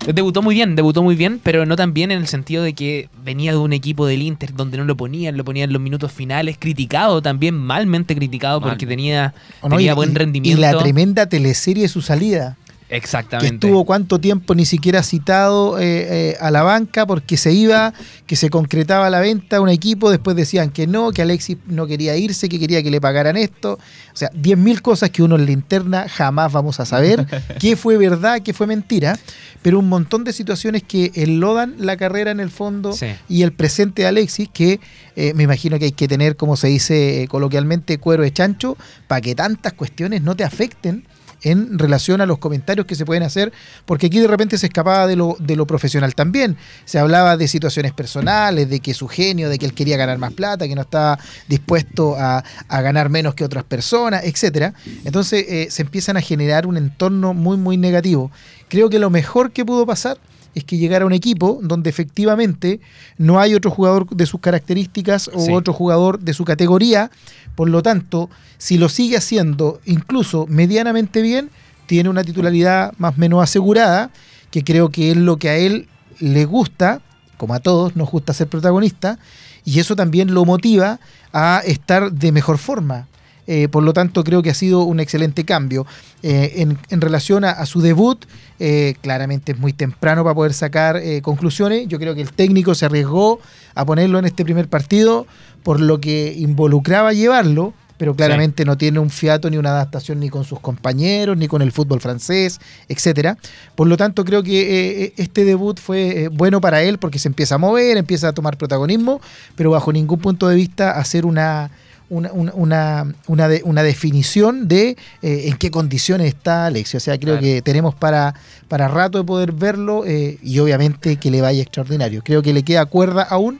[0.05, 3.09] debutó muy bien, debutó muy bien, pero no tan bien en el sentido de que
[3.23, 6.11] venía de un equipo del Inter donde no lo ponían, lo ponían en los minutos
[6.11, 9.75] finales, criticado también, malmente criticado porque tenía, ¿O no?
[9.77, 10.59] tenía Y- buen rendimiento.
[10.59, 12.57] Y la tremenda teleserie de su salida.
[12.91, 13.67] Que Exactamente.
[13.67, 15.83] estuvo cuánto tiempo ni siquiera citado eh,
[16.31, 17.93] eh, a la banca porque se iba,
[18.27, 21.87] que se concretaba la venta a un equipo, después decían que no, que Alexis no
[21.87, 23.73] quería irse, que quería que le pagaran esto.
[24.13, 27.25] O sea, 10.000 cosas que uno en la interna jamás vamos a saber
[27.59, 29.17] qué fue verdad, qué fue mentira,
[29.61, 33.07] pero un montón de situaciones que enlodan la carrera en el fondo Sí.
[33.29, 34.79] y el presente de Alexis, que
[35.15, 38.77] eh, me imagino que hay que tener, como se dice coloquialmente, cuero de chancho,
[39.07, 41.05] para que tantas cuestiones no te afecten
[41.43, 43.51] en relación a los comentarios que se pueden hacer,
[43.85, 46.57] porque aquí de repente se escapaba de lo, de lo profesional también.
[46.85, 50.33] Se hablaba de situaciones personales, de que su genio, de que él quería ganar más
[50.33, 54.73] plata, que no estaba dispuesto a, a ganar menos que otras personas, etcétera.
[55.05, 58.31] Entonces eh, se empiezan a generar un entorno muy, muy negativo.
[58.67, 60.17] Creo que lo mejor que pudo pasar
[60.53, 62.81] es que llegara un equipo donde efectivamente
[63.17, 65.51] no hay otro jugador de sus características o Sí.
[65.53, 67.09] otro jugador de su categoría.
[67.55, 71.49] Por lo tanto, si lo sigue haciendo incluso medianamente bien,
[71.85, 74.11] tiene una titularidad más o menos asegurada,
[74.49, 75.87] que creo que es lo que a él
[76.19, 77.01] le gusta,
[77.37, 79.19] como a todos, nos gusta ser protagonista,
[79.65, 80.99] y eso también lo motiva
[81.33, 83.07] a estar de mejor forma.
[83.47, 85.85] Eh, por lo tanto, creo que ha sido un excelente cambio.
[86.23, 88.23] Eh, en, relación a, su debut,
[88.59, 91.87] eh, claramente es muy temprano para poder sacar conclusiones.
[91.87, 93.39] Yo creo que el técnico se arriesgó
[93.75, 95.27] a ponerlo en este primer partido
[95.63, 100.29] por lo que involucraba llevarlo, pero claramente no tiene un fiato ni una adaptación ni
[100.29, 102.59] con sus compañeros, ni con el fútbol francés,
[102.89, 103.37] etcétera.
[103.75, 107.27] Por lo tanto, creo que eh, este debut fue eh, bueno para él porque se
[107.27, 109.21] empieza a mover, empieza a tomar protagonismo,
[109.55, 111.69] pero bajo ningún punto de vista hacer una,
[112.09, 116.97] una, una, una, una de- una definición de eh, en qué condiciones está Alexio.
[116.97, 117.41] O sea, creo Claro.
[117.41, 118.33] que tenemos para,
[118.67, 122.23] para rato de poder verlo eh, y obviamente que le vaya extraordinario.
[122.23, 123.59] Creo que le queda cuerda aún.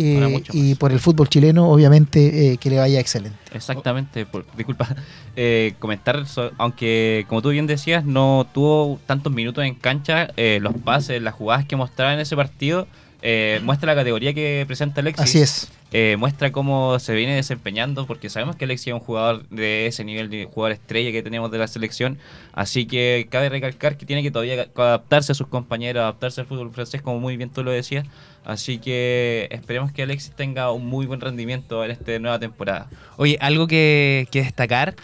[0.00, 3.36] Eh, y por el fútbol chileno, obviamente, eh, que le vaya excelente.
[3.52, 4.88] Exactamente, por- disculpa,
[5.36, 10.58] eh, comentar, so- aunque como tú bien decías, no tuvo tantos minutos en cancha, eh,
[10.62, 12.86] los pases, las jugadas que mostraba en ese partido,
[13.22, 15.24] eh, muestra la categoría que presenta Alexis.
[15.24, 15.72] Así es.
[15.90, 20.04] Eh, muestra cómo se viene desempeñando, porque sabemos que Alexis es un jugador de ese
[20.04, 22.18] nivel de jugador estrella que tenemos de la selección,
[22.52, 26.70] así que cabe recalcar que tiene que todavía adaptarse a sus compañeros, adaptarse al fútbol
[26.72, 28.06] francés, como muy bien tú lo decías,
[28.44, 32.88] así que esperemos que Alexis tenga un muy buen rendimiento en esta nueva temporada.
[33.16, 34.94] Oye, algo que, que destacar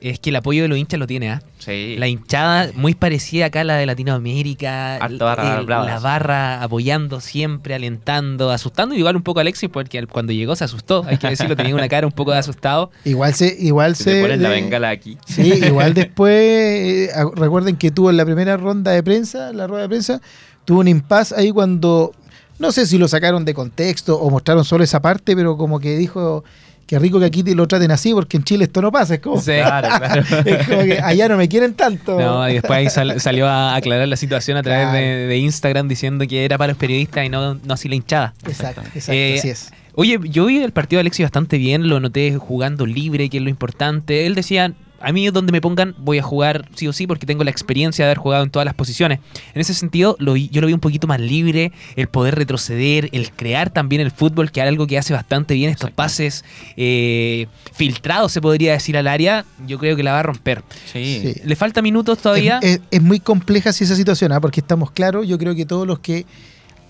[0.00, 1.42] es que el apoyo de los hinchas lo tiene, ¿ah?
[1.58, 1.96] Sí.
[1.98, 4.96] La hinchada muy parecida acá a la de Latinoamérica.
[4.96, 5.84] Harta barra el- brava.
[5.86, 10.64] la barra apoyando siempre, alentando, asustando igual un poco a Alexis porque cuando llegó se
[10.64, 11.04] asustó.
[11.06, 12.90] Hay que decirlo, tenía una cara un poco de asustado.
[13.04, 14.14] Igual se, igual se.
[14.16, 15.16] te pones la bengala aquí.
[15.26, 19.82] Sí, igual después, eh, recuerden que tuvo en la primera ronda de prensa, la rueda
[19.82, 20.20] de prensa,
[20.64, 22.12] tuvo un impasse ahí cuando,
[22.58, 25.96] no sé si lo sacaron de contexto o mostraron solo esa parte, pero como que
[25.96, 26.44] dijo,
[26.86, 29.20] qué rico que aquí te lo traten así, porque en Chile esto no pasa, es
[29.20, 29.52] como, Sí.
[29.52, 30.22] Claro, claro.
[30.44, 32.18] es como que allá no me quieren tanto.
[32.18, 34.98] No, y después ahí sal- salió a aclarar la situación a través Claro.
[34.98, 38.34] de, de Instagram diciendo que era para los periodistas y no, no así la hinchada.
[38.46, 39.70] Exacto, exacto, Eh, así es.
[39.96, 43.42] Oye, yo vi el partido de Alexis bastante bien, lo noté jugando libre, que es
[43.44, 44.26] lo importante.
[44.26, 44.72] Él decía,
[45.04, 48.04] a mí donde me pongan voy a jugar sí o sí porque tengo la experiencia
[48.04, 49.20] de haber jugado en todas las posiciones.
[49.54, 53.08] En ese sentido, lo vi- yo lo vi un poquito más libre, el poder retroceder,
[53.12, 56.44] el crear también el fútbol, que es algo que hace bastante bien, estos pases
[56.76, 60.62] eh, filtrados, se podría decir, al área, yo creo que la va a romper.
[60.92, 61.20] Sí.
[61.34, 61.40] Sí.
[61.44, 62.58] ¿Le falta minutos todavía?
[62.62, 64.40] Es, es- es muy compleja si esa situación, ¿ah?
[64.40, 66.24] porque estamos claros, yo creo que todos los que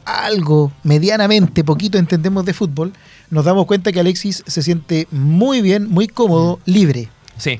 [0.04, 2.92] algo medianamente poquito entendemos de fútbol,
[3.30, 7.08] nos damos cuenta que Alexis se siente muy bien, muy cómodo, libre.
[7.38, 7.58] Sí.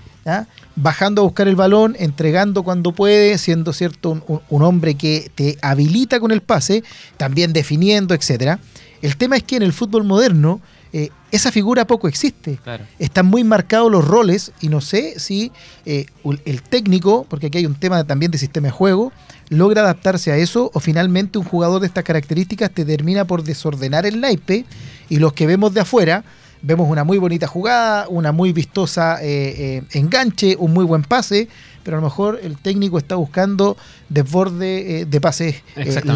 [0.77, 5.31] Bajando a buscar el balón, entregando cuando puede, siendo cierto un, un- un hombre que
[5.35, 6.83] te habilita con el pase,
[7.16, 8.59] también definiendo, etcétera.
[9.03, 10.61] El tema es que en el fútbol moderno
[10.93, 12.85] eh, esa figura poco existe Claro.
[13.01, 15.51] están muy marcados los roles y no sé si
[15.85, 16.07] eh,
[16.45, 19.12] el técnico, porque aquí hay un tema también de sistema de juego,
[19.49, 24.07] logra adaptarse a eso o finalmente un jugador de estas características te termina por desordenar
[24.07, 24.64] el naipe
[25.09, 26.25] y los que vemos de afuera
[26.64, 31.48] vemos una muy bonita jugada, una muy vistosa eh, eh, enganche, un muy buen pase,
[31.82, 33.76] pero a lo mejor el técnico está buscando
[34.08, 35.56] desborde eh, de pases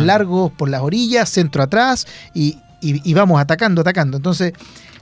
[0.07, 4.17] largos por las orillas, centro atrás y, y- y vamos atacando, atacando.
[4.17, 4.53] Entonces,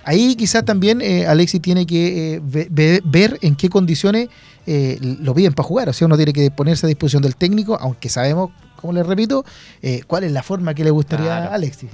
[0.05, 4.29] ahí quizás también eh, Alexis tiene que eh, ve- ve- ver en qué condiciones
[4.67, 5.89] eh, lo piden para jugar.
[5.89, 9.45] O sea, uno tiene que ponerse a disposición del técnico, aunque sabemos, como les repito,
[10.09, 11.51] cuál es la forma que le gustaría Claro.
[11.53, 11.89] a Alexis.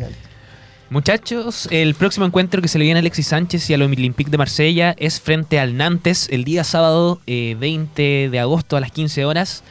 [0.93, 4.37] Muchachos, el próximo encuentro que se le viene a Alexis Sánchez y al Olympique de
[4.37, 9.25] Marsella es frente al Nantes el día sábado eh, 20 de agosto a las 15
[9.25, 9.65] horas.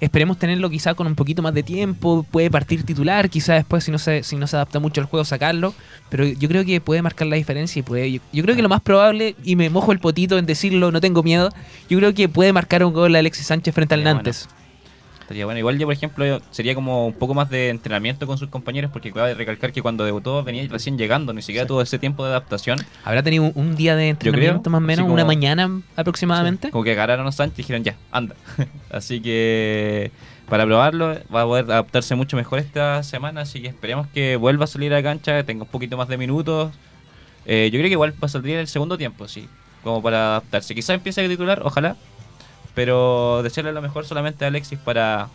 [0.00, 3.90] Esperemos tenerlo quizá con un poquito más de tiempo, puede partir titular, quizá después si
[3.90, 5.72] no se, si no se adapta mucho al juego sacarlo,
[6.10, 8.68] pero yo creo que puede marcar la diferencia y puede, yo, yo creo que lo
[8.68, 11.48] más probable, y me mojo el potito en decirlo, no tengo miedo,
[11.88, 14.46] yo creo que puede marcar un gol a Alexis Sánchez frente al Nantes.
[15.26, 15.58] Estaría bueno.
[15.58, 19.10] Igual yo, por ejemplo, sería como un poco más de entrenamiento con sus compañeros, porque
[19.10, 22.78] cabe recalcar que cuando debutó venía recién llegando, ni siquiera tuvo ese tiempo de adaptación.
[23.02, 26.70] Habrá tenido un, un día de entrenamiento creo, más o menos, una mañana aproximadamente.
[26.70, 28.36] Como que agarraron a Sánchez y dijeron, ya, anda.
[28.90, 30.12] así que
[30.48, 34.62] para probarlo va a poder adaptarse mucho mejor esta semana, así que esperemos que vuelva
[34.62, 36.72] a salir a la cancha, que tenga un poquito más de minutos.
[37.46, 39.48] Eh, yo creo que igual va a salir en el segundo tiempo, sí,
[39.82, 40.72] como para adaptarse.
[40.72, 41.96] Quizá empiece a titular, ojalá,
[42.76, 45.28] pero desearle lo mejor solamente a Alexis para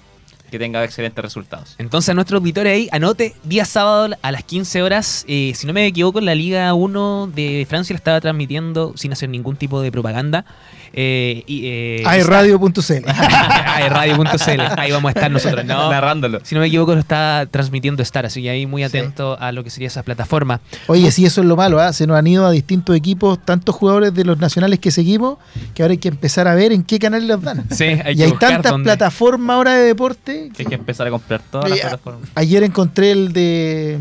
[0.51, 1.75] que tenga excelentes resultados.
[1.79, 5.73] Entonces, a nuestro auditorio ahí, anote, día sábado a las 15 horas, eh, si no
[5.73, 9.91] me equivoco, la Liga 1 de Francia la estaba transmitiendo sin hacer ningún tipo de
[9.91, 10.45] propaganda.
[10.93, 13.09] Eh, y, eh, aerradio.cl.
[13.09, 15.89] aerradio.cl, ahí vamos a estar nosotros, ¿no?
[15.89, 16.39] Narrándolo.
[16.43, 19.63] Si no me equivoco, lo está transmitiendo Star, así que ahí muy atento a lo
[19.63, 20.59] que sería esa plataforma.
[20.87, 21.93] Oye, sí, eso es lo malo, ¿ah?
[21.93, 25.37] se nos han ido a distintos equipos, tantos jugadores de los nacionales que seguimos,
[25.73, 27.65] que ahora hay que empezar a ver en qué canal los dan.
[27.71, 28.85] Sí, hay y que hay tantas dónde.
[28.85, 30.51] plataformas ahora de deporte.
[30.55, 32.29] Que hay que empezar a comprar todas las plataformas.
[32.35, 33.99] Ayer encontré el de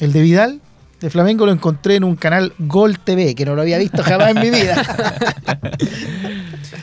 [0.00, 0.60] el de Vidal,
[1.00, 4.30] de Flamengo, lo encontré en un canal Gol TV, que no lo había visto jamás
[4.30, 4.82] en mi vida.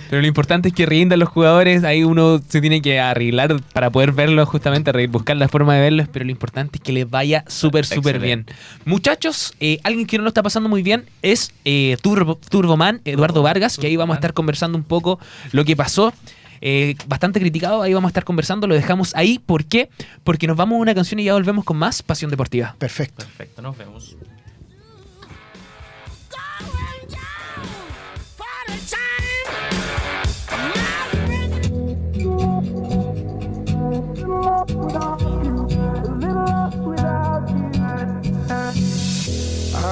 [0.09, 3.89] Pero lo importante es que rindan los jugadores, ahí uno se tiene que arreglar para
[3.89, 7.43] poder verlos, justamente buscar la forma de verlos, pero lo importante es que les vaya
[7.47, 8.45] súper, súper bien.
[8.86, 13.43] Muchachos, eh, alguien que no lo está pasando muy bien es eh, Turbo, Turboman, Eduardo
[13.43, 15.20] Vargas, que ahí vamos a estar conversando un poco
[15.51, 16.13] lo que pasó.
[16.62, 19.39] Eh, bastante criticado, ahí vamos a estar conversando, lo dejamos ahí.
[19.39, 19.89] ¿Por qué?
[20.24, 22.76] Porque nos vamos a una canción y ya volvemos con más Pasión Deportiva.
[22.78, 23.26] Perfecto.
[23.26, 24.16] Perfecto, nos vemos.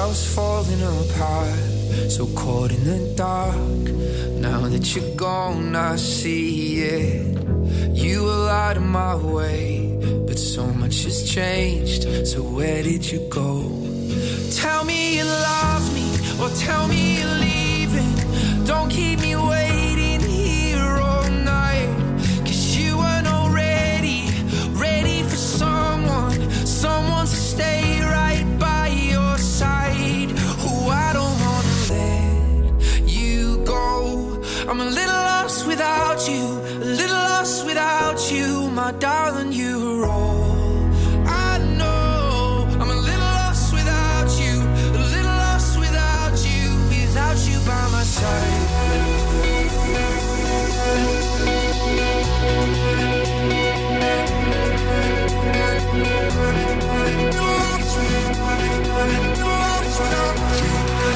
[0.06, 1.58] Was falling apart,
[2.08, 3.56] so caught in the dark.
[4.40, 7.36] Now that you're gone, I see it.
[7.90, 9.98] You were out of my way,
[10.28, 12.04] but so much has changed.
[12.24, 13.62] So where did you go?
[14.54, 16.08] Tell me you love me,
[16.40, 18.64] or tell me you're leaving.
[18.64, 19.65] Don't keep me waiting
[35.86, 36.44] without you,
[36.82, 40.56] a little lost without you, my darling, you are all
[41.26, 42.66] I know.
[42.80, 48.02] I'm a little lost without you, a little lost without you, without you by my
[48.02, 48.66] side.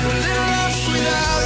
[0.02, 1.39] A little lost without you.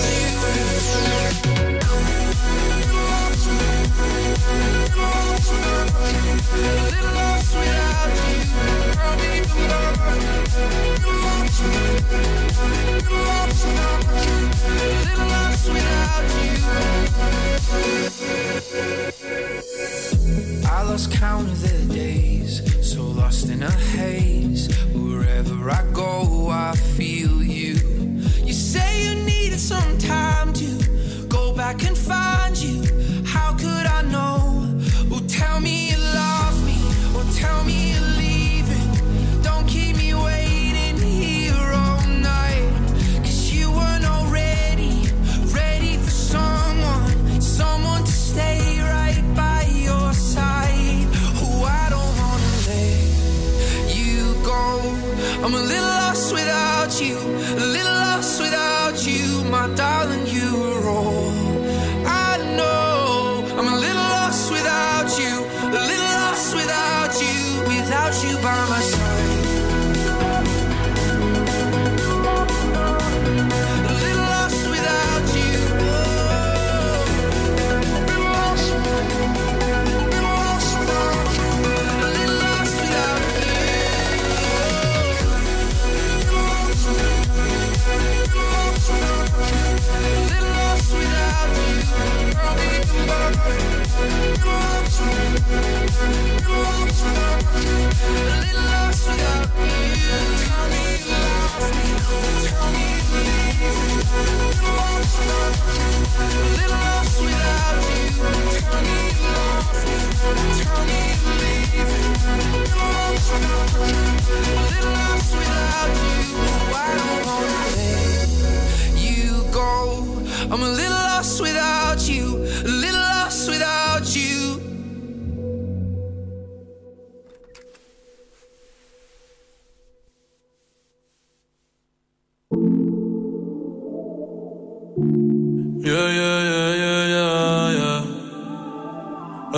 [135.84, 138.00] Yeah, yeah, yeah, yeah, yeah, yeah.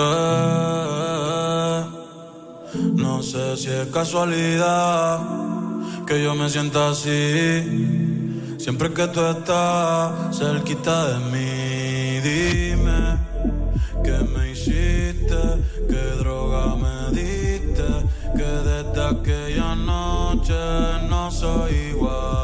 [0.02, 1.78] Eh,
[2.96, 5.20] no sé si es casualidad
[6.04, 8.58] que yo me sienta así.
[8.58, 13.18] Siempre que tú estás cerquita de mí, dime
[14.02, 15.40] qué me hiciste,
[15.88, 17.86] qué droga me diste,
[18.36, 20.58] que desde aquella noche
[21.08, 22.35] no soy igual.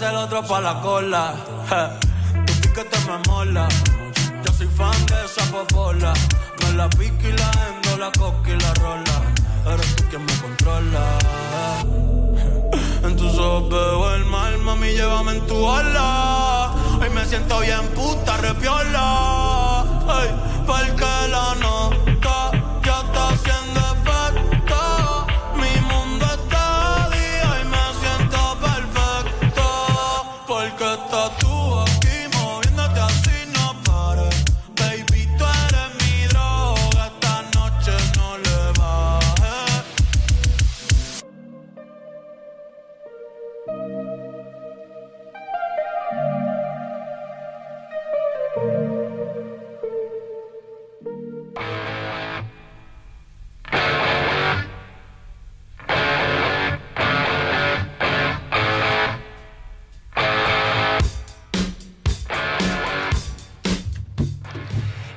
[0.00, 1.34] A ser otro pa' la cola.
[1.68, 3.68] Je, Tu piquete me mola.
[4.42, 6.14] Yo soy fan de esa popola.
[6.60, 9.16] Me la pique y la endo, la coca y la rola.
[9.66, 11.04] Eres tú quien me controla.
[13.04, 16.72] En tus ojos veo el mal, mami, llévame en tu ola.
[16.98, 19.84] Hoy me siento bien puta, repiola.
[20.08, 20.30] Ay,
[20.66, 21.99] porque la nota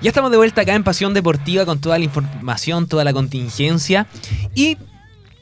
[0.03, 4.05] Ya estamos de vuelta acá en Pasión Deportiva con toda la información, toda la contingencia.
[4.53, 4.77] Y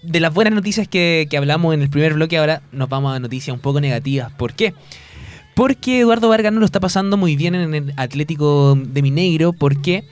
[0.03, 3.55] de las buenas noticias que, hablamos en el primer bloque, ahora nos vamos a noticias
[3.55, 4.31] un poco negativas.
[4.33, 4.75] ¿Por qué?
[5.55, 9.51] Porque Eduardo Vargas no lo está pasando muy bien en el Atlético de Mineiro.
[9.51, 10.03] ¿Por qué?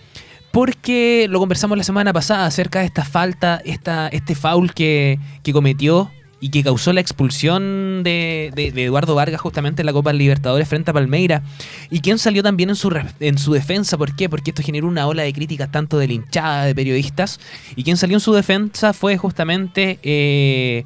[0.51, 5.53] Porque lo conversamos la semana pasada acerca de esta falta, esta, este foul que, que
[5.53, 6.09] cometió
[6.41, 10.67] y que causó la expulsión de, de- de Eduardo Vargas justamente en la Copa Libertadores
[10.67, 11.43] frente a Palmeira.
[11.89, 14.29] Y quien salió también en su, en su defensa, ¿por qué?
[14.29, 17.39] Porque esto generó una ola de críticas tanto de hinchada, de periodistas.
[17.75, 20.85] Y quien salió en su defensa fue justamente eh,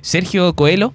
[0.00, 0.92] Sergio Coelho,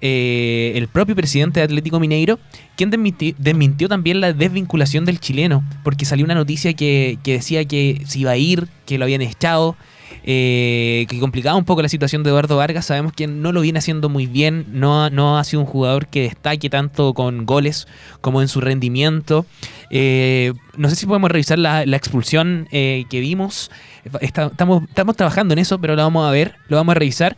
[0.00, 2.38] eh, el propio presidente de Atlético Mineiro,
[2.76, 7.66] quien desminti- desmintió también la desvinculación del chileno, porque salió una noticia que, que decía
[7.66, 9.76] que se iba a ir, que lo habían echado,
[10.24, 12.86] eh, que complicaba un poco la situación de Eduardo Vargas.
[12.86, 16.06] Sabemos que no lo viene haciendo muy bien, no, ha- no ha sido un jugador
[16.06, 17.86] que destaque tanto con goles
[18.20, 19.46] como en su rendimiento.
[19.90, 23.70] Eh, no sé si podemos revisar la, la expulsión eh, que vimos.
[24.20, 27.36] Está- estamos, estamos trabajando en eso, pero lo vamos a ver, lo vamos a revisar.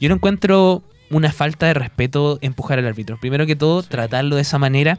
[0.00, 3.18] Yo no encuentro una falta de respeto empujar al árbitro.
[3.20, 4.98] Primero que todo, tratarlo de esa manera.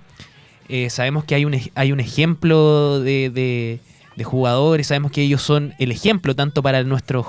[0.70, 3.80] Eh, sabemos que hay un, hay un ejemplo de, de-
[4.16, 7.26] de jugadores, sabemos que ellos son el ejemplo tanto para nuestros,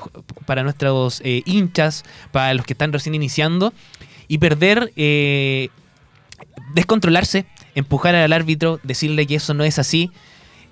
[0.46, 3.72] para nuestros eh, hinchas, para los que están recién iniciando,
[4.28, 5.68] y perder, eh,
[6.74, 10.10] descontrolarse, empujar al árbitro, decirle que eso no es así,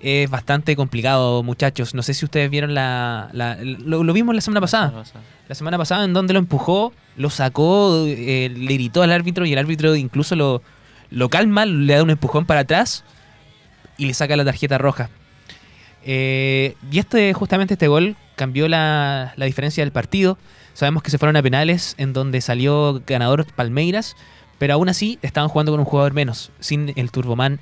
[0.01, 1.93] es bastante complicado, muchachos.
[1.93, 3.29] No sé si ustedes vieron la...
[3.33, 5.03] la- lo, lo vimos la semana pasada.
[5.47, 9.53] La semana pasada en donde lo empujó, lo sacó, eh, le gritó al árbitro y
[9.53, 10.61] el árbitro incluso lo,
[11.11, 13.03] lo calma, le da un empujón para atrás
[13.97, 15.09] y le saca la tarjeta roja.
[16.03, 20.37] Eh, y este, justamente este gol cambió la, la diferencia del partido.
[20.73, 24.15] Sabemos que se fueron a penales en donde salió ganador Palmeiras,
[24.57, 27.59] pero aún así estaban jugando con un jugador menos, sin el Turboman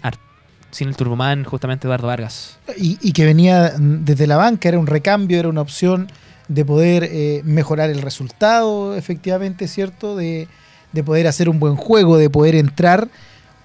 [0.72, 2.60] sin el Turboman, justamente Eduardo Vargas.
[2.78, 6.12] y, y que venía desde la banca, era un recambio, era una opción
[6.48, 10.16] de poder eh, mejorar el resultado, efectivamente, ¿cierto?
[10.16, 10.48] De,
[10.92, 13.08] de poder hacer un buen juego, de poder entrar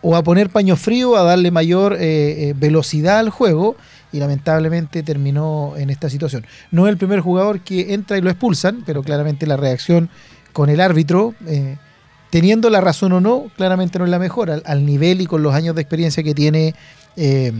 [0.00, 3.76] o a poner paño frío, a darle mayor eh, velocidad al juego
[4.14, 6.46] y lamentablemente terminó en esta situación.
[6.70, 10.08] No es el primer jugador que entra y lo expulsan, pero claramente la reacción
[10.52, 11.78] con el árbitro, eh,
[12.30, 15.52] teniendo la razón o no, claramente no es la mejor, al, nivel y con los
[15.52, 16.76] años de experiencia que tiene
[17.16, 17.52] eh,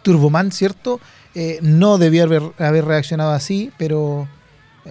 [0.00, 1.00] Turboman, ¿cierto?
[1.34, 4.26] Eh, no debió haber, haber reaccionado así, pero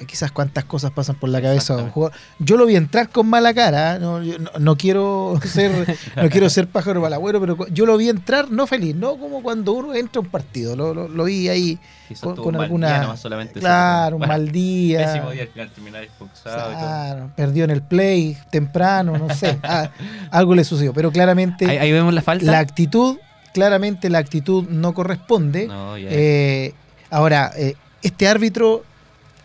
[0.07, 2.15] quizás cuántas cosas pasan por la cabeza de un jugador.
[2.39, 3.99] Yo lo vi entrar con mala cara, ¿eh?
[3.99, 8.09] no, yo no, no quiero ser no quiero ser pájaro balagüero, pero yo lo vi
[8.09, 11.49] entrar no feliz, no como cuando uno entra a un partido, lo, lo- lo vi
[11.49, 13.17] ahí Quizás con, alguna...
[13.17, 15.05] solamente claro, un mal día.
[15.13, 16.81] Pésimo día al final terminar expulsado y todo.
[16.81, 19.89] Claro, perdió en el play temprano, no sé, ah,
[20.31, 22.45] algo le sucedió, pero claramente Ahí, ahí vemos la falta.
[22.45, 23.17] la actitud,
[23.53, 25.67] claramente la actitud no corresponde.
[25.67, 25.95] No.
[25.97, 26.73] Eh,
[27.09, 28.83] ahora, eh, este árbitro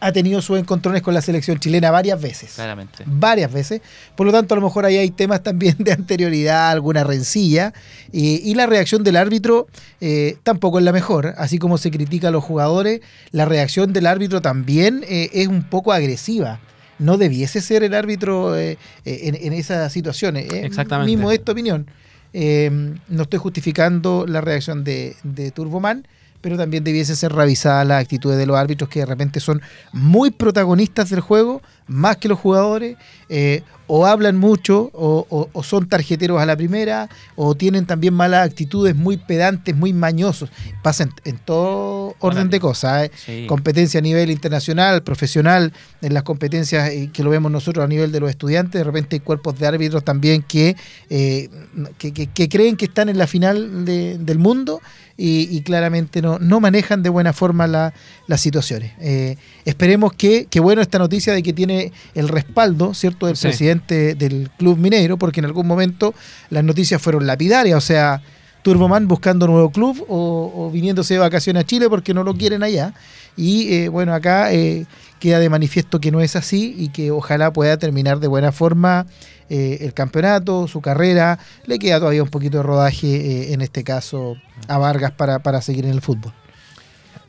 [0.03, 2.53] ha tenido sus encontrones con la selección chilena varias veces.
[2.57, 3.05] Claramente.
[3.07, 3.80] Varias veces.
[4.16, 7.72] Por lo tanto, a lo mejor ahí hay temas también de anterioridad, alguna rencilla.
[8.12, 9.68] eh, y la reacción del árbitro
[10.00, 11.34] eh, tampoco es la mejor.
[11.38, 13.00] Así como se critica a los jugadores,
[13.30, 16.59] la reacción del árbitro también eh, es un poco agresiva.
[16.98, 20.53] No debiese ser el árbitro eh, en, en esas situaciones.
[20.53, 20.66] eh.
[20.66, 21.11] Exactamente.
[21.11, 21.86] Mi modesta opinión.
[22.34, 22.70] Eh,
[23.09, 26.07] no estoy justificando la reacción de, de Turboman,
[26.43, 29.62] pero también debiese ser revisada la actitud de los árbitros que de repente son
[29.93, 32.97] muy protagonistas del juego, más que los jugadores,
[33.28, 38.14] eh, o hablan mucho, o, o- o son tarjeteros a la primera, o tienen también
[38.14, 40.51] malas actitudes, muy pedantes, muy mañosos.
[40.82, 43.05] Pasa en, en todo orden de cosas.
[43.07, 43.11] ¿eh?
[43.14, 43.47] Sí.
[43.47, 48.12] competencia a nivel internacional, profesional, en las competencias eh, que lo vemos nosotros a nivel
[48.12, 50.76] de los estudiantes, de repente hay cuerpos de árbitros también que,
[51.11, 51.51] eh,
[51.99, 54.80] que, que- que creen que están en la final de- del mundo
[55.22, 57.92] y, y claramente no, no manejan de buena forma la-
[58.26, 58.92] las situaciones.
[59.00, 63.46] Eh, esperemos que, que bueno esta noticia de que tiene el respaldo, ¿cierto?, del Sí.
[63.48, 66.12] presidente del Club Mineiro, porque en algún momento
[66.50, 68.20] las noticias fueron lapidarias, o sea,
[68.62, 72.62] Turboman buscando nuevo club o, o viniéndose de vacaciones a Chile porque no lo quieren
[72.62, 72.94] allá.
[73.36, 74.86] Y eh, bueno, acá eh,
[75.22, 79.06] queda de manifiesto que no es así y que ojalá pueda terminar de buena forma
[79.48, 81.38] eh, el campeonato, su carrera.
[81.64, 85.62] Le queda todavía un poquito de rodaje, eh, en este caso, a Vargas para, para
[85.62, 86.32] seguir en el fútbol.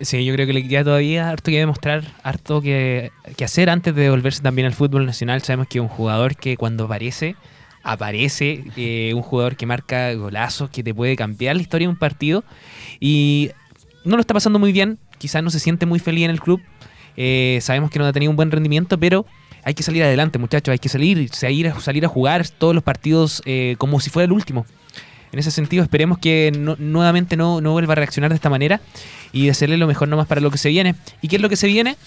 [0.01, 3.11] Sí, yo creo que le queda todavía harto que demostrar, harto que,
[3.43, 5.43] hacer antes de volverse también al fútbol nacional.
[5.43, 7.35] Sabemos que un jugador que cuando aparece,
[7.83, 11.99] aparece, eh, un jugador que marca golazos, que te puede cambiar la historia de un
[11.99, 12.43] partido.
[12.99, 13.51] Y
[14.03, 16.59] no lo está pasando muy bien, quizás no se siente muy feliz en el club.
[17.18, 19.26] Eh, sabemos que no ha tenido un buen rendimiento, pero
[19.64, 20.72] hay que salir adelante, muchachos.
[20.72, 24.32] Hay que salir, salir, salir a jugar todos los partidos eh, como si fuera el
[24.32, 24.66] último.
[25.32, 28.82] En ese sentido, esperemos que nuevamente no, vuelva a reaccionar de esta manera
[29.32, 30.93] y hacerle lo mejor nomás para lo que se viene.
[31.22, 31.97] ¿Y qué es lo que se viene?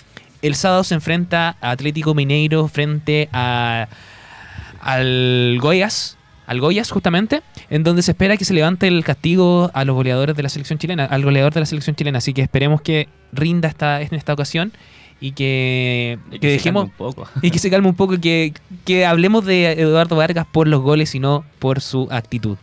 [0.42, 3.88] El sábado se enfrenta a Atlético Mineiro frente a,
[4.80, 6.15] al Goiás,
[6.46, 10.36] al Goiás justamente, en donde se espera que se levante el castigo a los goleadores
[10.36, 12.18] de la selección chilena, al goleador de la selección chilena.
[12.18, 14.72] Así que esperemos que rinda esta, en esta ocasión
[15.20, 17.28] y que, Y que se calme dejemos un poco.
[17.42, 18.52] y que se calme un poco y que,
[18.84, 22.58] que hablemos de Eduardo Vargas por los goles y no por su actitud.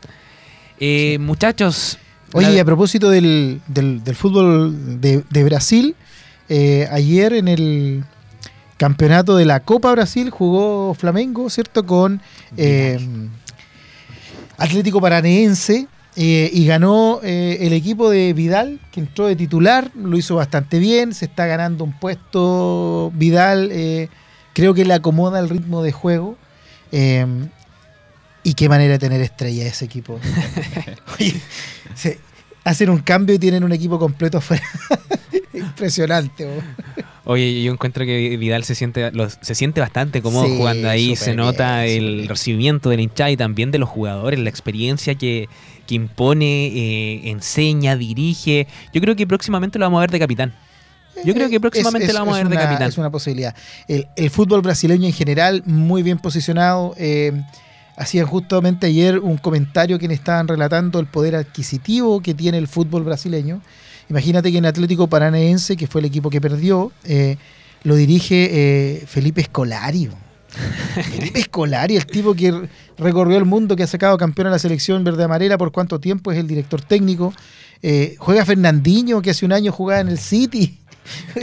[0.79, 1.97] Eh, Muchachos,
[2.33, 5.95] Oye, la- y a propósito del, del- del fútbol de, de Brasil,
[6.49, 8.03] eh, ayer en el
[8.77, 11.85] campeonato de la Copa Brasil jugó Flamengo, ¿cierto?
[11.85, 12.21] Con
[12.57, 12.99] eh,
[14.63, 20.17] Atlético Paranaense eh, y ganó eh, el equipo de Vidal, que entró de titular, lo
[20.17, 24.09] hizo bastante bien, se está ganando un puesto Vidal, eh,
[24.53, 26.37] creo que le acomoda el ritmo de juego.
[26.91, 27.25] eh,
[28.45, 30.19] y qué manera de tener estrella ese equipo.
[31.19, 31.33] Oye,
[31.95, 32.19] se-
[32.65, 34.63] hacen un cambio y tienen un equipo completo afuera.
[35.57, 36.45] Impresionante.
[36.45, 36.61] bo.
[37.25, 39.09] Oye, yo encuentro que Vidal se siente
[39.41, 41.15] se siente bastante cómodo Sí, jugando ahí.
[41.15, 45.47] Se nota bien, el recibimiento del hinchada y también de los jugadores, la experiencia que,
[45.87, 48.67] que impone, eh, enseña, dirige.
[48.93, 50.53] Yo creo que próximamente lo vamos a ver de capitán.
[51.23, 52.89] Yo creo que Eh, próximamente es- lo vamos a es ver de capitán.
[52.89, 53.55] Es una posibilidad.
[53.87, 56.93] El, el fútbol brasileño en general, muy bien posicionado.
[56.97, 57.31] eh,
[57.95, 63.03] hacían justamente ayer un comentario quienes estaban relatando el poder adquisitivo que tiene el fútbol
[63.03, 63.61] brasileño.
[64.09, 67.37] Imagínate que en Atlético Paranaense, que fue el equipo que perdió, eh,
[67.83, 70.07] lo dirige eh, Felipe Scolari.
[70.07, 70.17] bo.
[71.11, 75.03] Felipe Scolari, el tipo que recorrió el mundo, que ha sacado campeón a la selección
[75.03, 77.33] verde amarela por cuánto tiempo, es el director técnico.
[77.81, 80.79] Eh, juega Fernandinho, que hace un año jugaba en el City.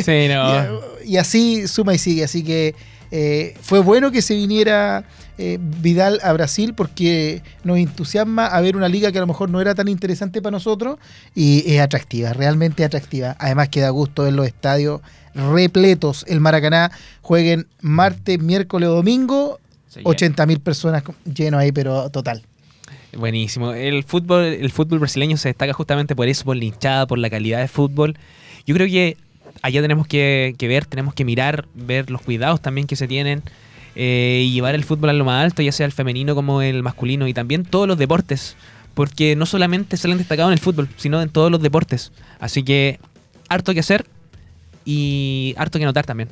[0.04, 0.80] Sí, no.
[1.04, 2.24] Y, y así suma y sigue.
[2.24, 2.74] Así que
[3.10, 5.04] eh, fue bueno que se viniera
[5.42, 9.48] eh, Vidal a Brasil porque nos entusiasma a ver una liga que a lo mejor
[9.48, 10.98] no era tan interesante para nosotros
[11.34, 13.36] y es atractiva, realmente atractiva.
[13.38, 15.00] Además que da gusto ver los estadios
[15.34, 16.26] repletos.
[16.28, 19.58] El Maracaná jueguen martes, miércoles o domingo.
[19.88, 22.42] Sí, 80 mil personas llenos ahí, pero total.
[23.16, 23.72] Buenísimo.
[23.72, 27.30] El fútbol, el fútbol brasileño se destaca justamente por eso, por la hinchada, por la
[27.30, 28.18] calidad de fútbol.
[28.66, 29.16] Yo creo que
[29.62, 33.42] allá tenemos que, que ver, tenemos que mirar, ver los cuidados también que se tienen
[33.96, 36.82] eh, y llevar el fútbol a lo más alto, ya sea el femenino como el
[36.82, 38.56] masculino y también todos los deportes,
[38.94, 42.12] porque no solamente salen destacados en el fútbol, sino en todos los deportes.
[42.38, 42.98] Así que
[43.48, 44.06] harto que hacer
[44.84, 46.28] y harto que notar también.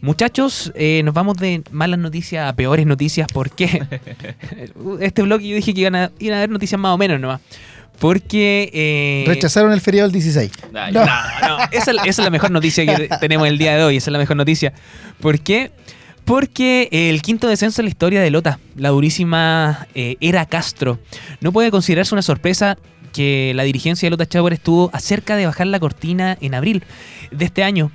[0.00, 3.82] Muchachos, eh, nos vamos de malas noticias a peores noticias porque
[5.00, 7.40] este blog yo dije que iban a, iban a haber noticias más o menos nomás.
[7.98, 8.68] Porque...
[8.72, 10.50] eh, Rechazaron el feriado del 16.
[10.74, 11.04] Ay, No.
[11.06, 11.12] no,
[11.48, 14.12] no, esa, esa es la mejor noticia que tenemos el día de hoy, esa es
[14.12, 14.72] la mejor noticia.
[15.20, 15.70] ¿Por qué?
[15.70, 15.92] Porque
[16.92, 20.98] el quinto descenso en la historia de Lota, la durísima eh, Era Castro,
[21.40, 22.78] no puede considerarse una sorpresa
[23.12, 26.84] que la dirigencia de Lota Chauer estuvo acerca de bajar la cortina en abril
[27.30, 27.90] de este año.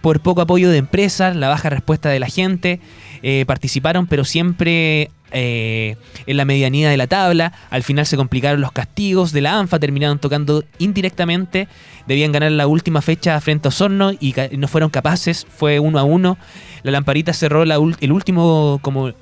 [0.00, 2.80] Por poco apoyo de empresas, la baja respuesta de la gente,
[3.22, 5.96] eh, participaron pero siempre eh,
[6.26, 7.52] en la medianía de la tabla.
[7.70, 11.68] Al final se complicaron los castigos de la ANFA, terminaron tocando indirectamente.
[12.06, 15.46] Debían ganar la última fecha frente a Osorno y no fueron capaces.
[15.48, 16.38] Fue uno a uno.
[16.82, 19.12] La Lamparita cerró el último como...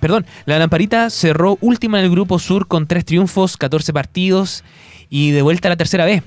[0.00, 4.62] Perdón, la Lamparita cerró última en el grupo sur con tres triunfos, 14 partidos
[5.08, 6.22] y de vuelta la tercera vez.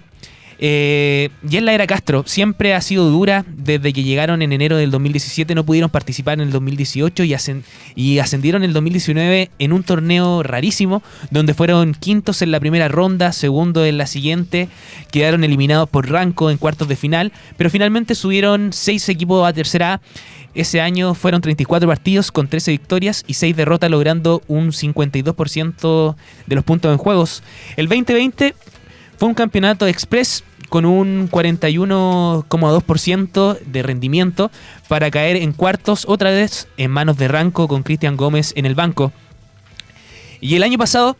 [0.63, 4.77] Eh, y en la era Castro siempre ha sido dura desde que llegaron en enero
[4.77, 7.63] del 2017, no pudieron participar en el 2018 y, ascen-
[7.95, 11.01] y ascendieron en el 2019 en un torneo rarísimo
[11.31, 14.69] donde fueron quintos en la primera ronda, segundo en la siguiente,
[15.09, 19.93] quedaron eliminados por Ranco en cuartos de final, pero finalmente subieron seis equipos a tercera
[19.95, 20.01] A.
[20.53, 26.55] Ese año fueron 34 partidos con 13 victorias y 6 derrotas, logrando un 52% de
[26.55, 27.41] los puntos en juegos.
[27.77, 28.53] El 2020
[29.17, 34.49] fue un campeonato express con un 41,2% de rendimiento
[34.87, 38.73] para caer en cuartos otra vez en manos de Ranco con Cristian Gómez en el
[38.73, 39.11] banco.
[40.39, 41.17] Y el año pasado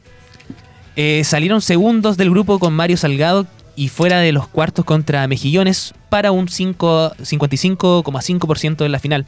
[0.96, 3.46] eh, salieron segundos del grupo con Mario Salgado
[3.76, 9.26] y fuera de los cuartos contra Mejillones para un 5 55,5% en la final.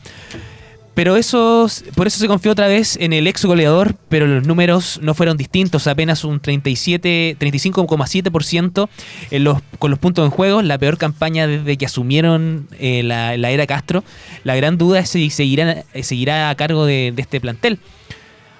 [0.93, 4.99] Pero eso, por eso se confió otra vez en el ex goleador, pero los números
[5.01, 8.89] no fueron distintos, apenas un 37, 35,7%
[9.31, 13.33] en los, con los puntos en juego, la peor campaña desde que asumieron eh, la,
[13.33, 14.03] era Castro.
[14.43, 17.79] La gran duda es si seguirá, seguirá a cargo de, de este plantel.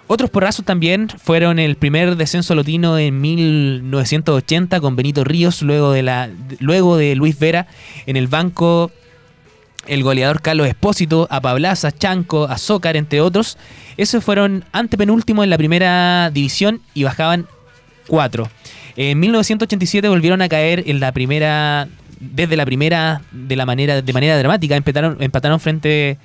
[0.08, 6.04] Otros porrazos también fueron el primer descenso lotino en 1980 con Benito Ríos, luego de,
[6.04, 6.30] la,
[6.60, 7.68] luego de Luis Vera
[8.06, 8.92] en el banco
[9.88, 13.58] el goleador Carlos Espósito, a Pablaza, Chanco, Azócar, entre otros.
[13.98, 17.48] Esos fueron antepenúltimos en la primera división y bajaban
[18.08, 18.50] cuatro.
[18.96, 21.88] En 1987 volvieron a caer en la primera,
[22.20, 24.76] desde la primera de la manera de manera dramática.
[24.76, 26.18] Empataron, empataron frente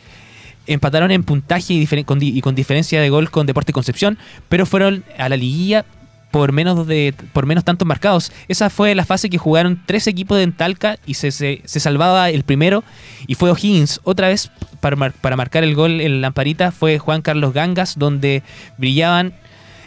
[0.67, 5.37] empataron en puntaje y con diferencia de gol con Deporte Concepción, pero fueron a la
[5.37, 5.87] liguilla
[6.31, 8.33] por menos de por menos tantos marcados.
[8.49, 12.31] Esa fue la fase que jugaron tres equipos de Talca y se, se, se salvaba
[12.31, 12.85] el primero
[13.27, 14.01] y fue O'Higgins.
[14.05, 14.51] Otra vez
[14.81, 18.43] para, para marcar el gol en Lamparita fue Juan Carlos Gangas, donde
[18.77, 19.35] brillaban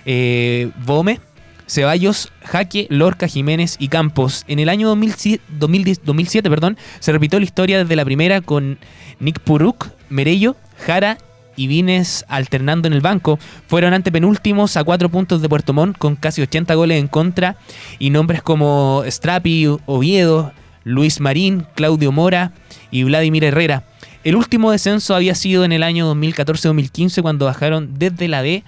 [0.06, 1.20] eh, Bome,
[1.68, 4.44] Ceballos, Jaque, Lorca, Jiménez y Campos.
[4.48, 8.80] En el año 2007, 2010 2007 perdón, se repitió la historia desde la primera con
[9.20, 11.18] Nick Puruk, Merello, Jara
[11.62, 13.38] y Vines alternando en el banco.
[13.68, 17.56] Fueron antepenúltimos a cuatro puntos de Puerto Montt con casi 80 goles en contra
[18.00, 20.54] y nombres como Strapi, Oviedo,
[20.84, 22.52] Luis Marín, Claudio Mora
[22.90, 23.84] y Vladimir Herrera.
[24.24, 28.64] El último descenso había sido en el año 2014-2015 cuando bajaron desde la B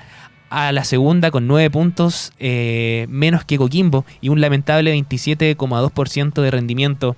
[0.52, 6.52] a la segunda con 9 puntos eh, menos que Coquimbo y un lamentable 27,2% de
[6.52, 7.16] rendimiento.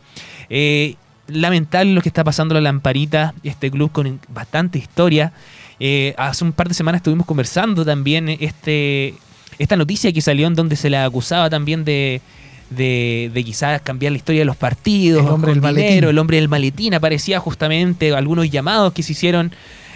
[0.50, 0.96] Eh,
[1.28, 5.34] lamentable lo que está pasando la Lamparita, este club con bastante historia.
[5.80, 9.14] Eh, hace un par de semanas estuvimos conversando también este,
[9.60, 12.22] esta noticia que salió en donde se le acusaba también de,
[12.70, 15.88] de, de quizás cambiar la historia de los partidos, El hombre del maletín.
[15.90, 19.52] dinero, el hombre del maletín aparecía justamente algunos llamados que se hicieron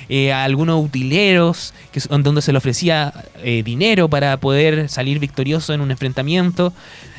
[0.10, 3.14] eh, a algunos utileros que, son- donde se le ofrecía
[3.44, 6.74] eh, dinero para poder salir victorioso en un enfrentamiento.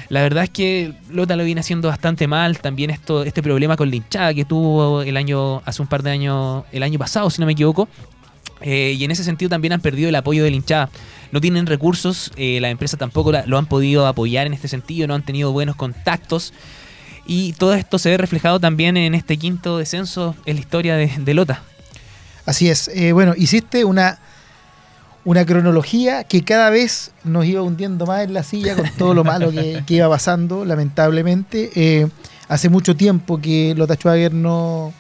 [0.09, 2.59] La verdad es que Lota lo viene haciendo bastante mal.
[2.59, 6.11] También esto, este problema con la hinchada que tuvo el año, hace un par de
[6.11, 7.89] años, el año pasado, si no me equivoco.
[8.63, 10.91] Eh, y en ese sentido también han perdido el apoyo de hinchada.
[11.33, 15.15] No tienen recursos, eh, las empresas tampoco lo han podido apoyar en este sentido, no
[15.15, 16.53] han tenido buenos contactos.
[17.27, 21.13] Y todo esto se ve reflejado también en este quinto descenso en la historia de,
[21.19, 21.63] de Lota.
[22.47, 22.89] Así es.
[22.89, 24.19] Eh, bueno, hiciste una,
[25.25, 29.23] una cronología que cada vez nos iba hundiendo más en la silla con todo lo
[29.23, 31.71] malo que, que iba pasando, lamentablemente.
[31.77, 32.09] Eh,
[32.49, 34.93] hace mucho tiempo que Lota Schwager no,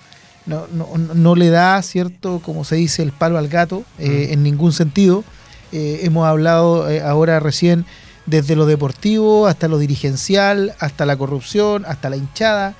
[0.46, 2.40] no, no- no le da, ¿cierto?
[2.44, 5.24] Como se dice, el palo al gato eh, en ningún sentido.
[5.72, 7.84] Eh, hemos hablado eh, ahora recién
[8.26, 12.74] desde lo deportivo hasta lo dirigencial, hasta la corrupción, hasta la hinchada,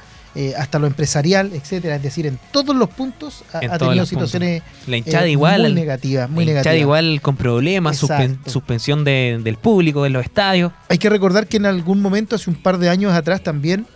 [0.57, 1.97] hasta lo empresarial, etcétera.
[1.97, 4.09] Es decir, en todos los puntos ha, tenido puntos.
[4.09, 5.63] situaciones La hinchada igual.
[5.63, 10.25] muy negativas, muy la hinchada igual con problemas, suspen- suspensión de- del público en los
[10.25, 10.71] estadios.
[10.89, 13.87] Hay que recordar que en algún momento, hace un par de años atrás también,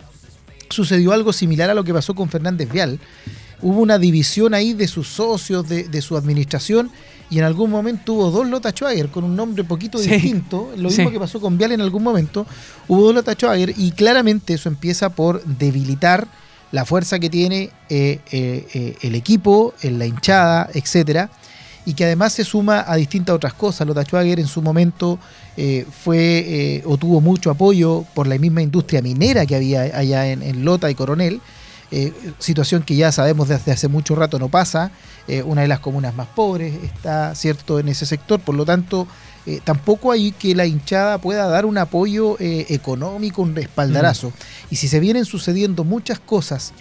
[0.69, 2.99] sucedió algo similar a lo que pasó con Fernández Vial.
[3.61, 6.91] Hubo una división ahí de sus socios, de, de su administración,
[7.29, 10.09] y en algún momento hubo dos Lota Schwager con un nombre poquito Sí.
[10.09, 10.71] distinto.
[10.77, 11.13] Lo mismo Sí.
[11.13, 12.45] que pasó con Vial en algún momento.
[12.87, 16.27] Hubo dos Lota Schwager, y claramente eso empieza por debilitar
[16.71, 21.29] la fuerza que tiene eh, eh, eh, el equipo, en la hinchada, etcétera
[21.87, 23.85] y que además se suma a distintas otras cosas.
[23.87, 25.19] Lota Schwager en su momento
[25.55, 30.41] eh, fue o tuvo mucho apoyo por la misma industria minera que había allá en,
[30.41, 31.41] en Lota y Coronel,
[31.91, 34.91] eh, situación que ya sabemos desde hace mucho rato no pasa.
[35.27, 39.07] Eh, una de las comunas más pobres está cierto en ese sector, por lo tanto
[39.45, 44.31] eh, tampoco hay que la hinchada pueda dar un apoyo económico, un respaldarazo.
[44.69, 46.73] Y si se vienen sucediendo muchas cosas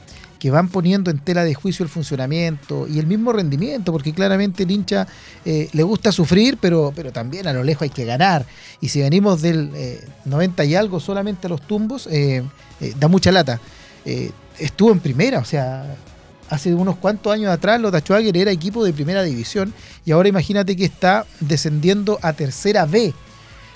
[0.44, 4.64] que van poniendo en tela de juicio el funcionamiento y el mismo rendimiento, porque claramente
[4.64, 5.06] el hincha
[5.46, 8.44] eh, le gusta sufrir, pero, pero también a lo lejos hay que ganar.
[8.82, 12.42] Y si venimos del eh, 90 y algo solamente a los tumbos, eh,
[12.98, 13.58] da mucha lata.
[14.58, 15.96] Estuvo en primera, o sea,
[16.48, 19.72] hace unos cuantos años atrás Lota Schwager era equipo de primera división
[20.04, 23.14] y ahora imagínate que está descendiendo a tercera B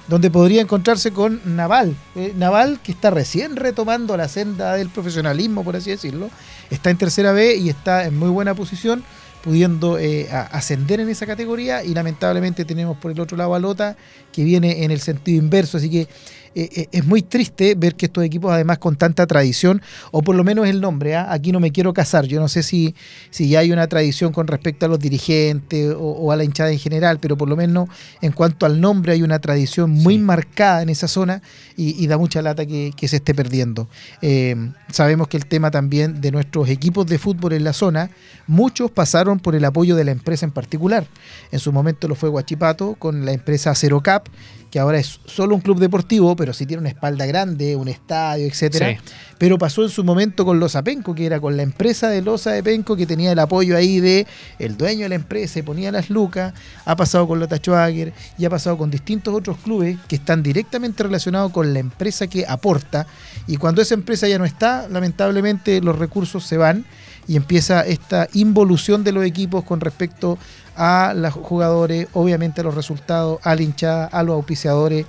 [0.09, 1.95] donde podría encontrarse con Naval.
[2.17, 6.31] Eh, Naval, que está recién retomando la senda del profesionalismo, por así decirlo,
[6.71, 9.05] está en tercera B y está en muy buena posición,
[9.45, 11.85] pudiendo eh, ascender en esa categoría.
[11.85, 13.97] Y lamentablemente tenemos por el otro lado a Lota,
[14.33, 15.77] que viene en el sentido inverso.
[15.77, 16.09] Así que
[16.55, 20.35] eh, eh, es muy triste ver que estos equipos, además con tanta tradición, o por
[20.37, 21.27] lo menos el nombre, ¿ah?
[21.31, 22.95] aquí no me quiero casar, yo no sé si,
[23.31, 26.71] si ya hay una tradición con respecto a los dirigentes o, o a la hinchada
[26.73, 27.89] en general, pero por lo menos
[28.21, 30.19] en cuanto al nombre hay una tradición muy Sí.
[30.19, 31.43] marcada en esa zona
[31.77, 33.89] y, y da mucha lata que, que se esté perdiendo.
[34.23, 34.57] Eh,
[34.91, 38.11] sabemos que el tema también de nuestros equipos de fútbol en la zona,
[38.47, 41.07] muchos pasaron por el apoyo de la empresa en particular.
[41.53, 44.29] En su momento lo fue Guachipato con la empresa Cero Cap,
[44.71, 48.47] que ahora es solo un club deportivo, pero sí tiene una espalda grande, un estadio,
[48.47, 48.91] etcétera.
[48.91, 49.13] Sí.
[49.39, 52.51] Pero pasó en su momento con Losa Penco, que era con la empresa de Losa
[52.51, 54.27] de Penco, que tenía el apoyo ahí de
[54.59, 56.53] el dueño de la empresa y ponía las lucas.
[56.85, 61.03] Ha pasado con Lota Schwager y ha pasado con distintos otros clubes que están directamente
[61.03, 63.07] relacionados con la empresa que aporta.
[63.47, 66.85] Y cuando esa empresa ya no está, lamentablemente los recursos se van
[67.29, 70.39] y empieza esta involución de los equipos con respecto
[70.79, 75.07] a los jugadores, obviamente a los resultados, a la hinchada, a los auspiciadores.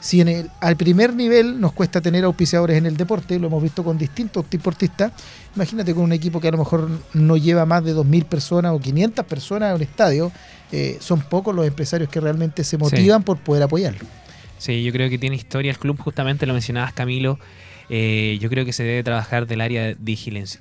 [0.00, 3.60] Si en el, al primer nivel nos cuesta tener auspiciadores en el deporte, lo hemos
[3.60, 5.10] visto con distintos deportistas,
[5.56, 8.78] imagínate con un equipo que a lo mejor no lleva más de 2.000 personas o
[8.78, 10.30] 500 personas a un estadio,
[10.70, 14.06] eh, son pocos los empresarios que realmente se motivan por poder apoyarlo.
[14.58, 17.40] Sí, yo creo que tiene historia el club, justamente lo mencionabas Camilo.
[17.90, 19.94] Eh, yo creo que se debe trabajar del área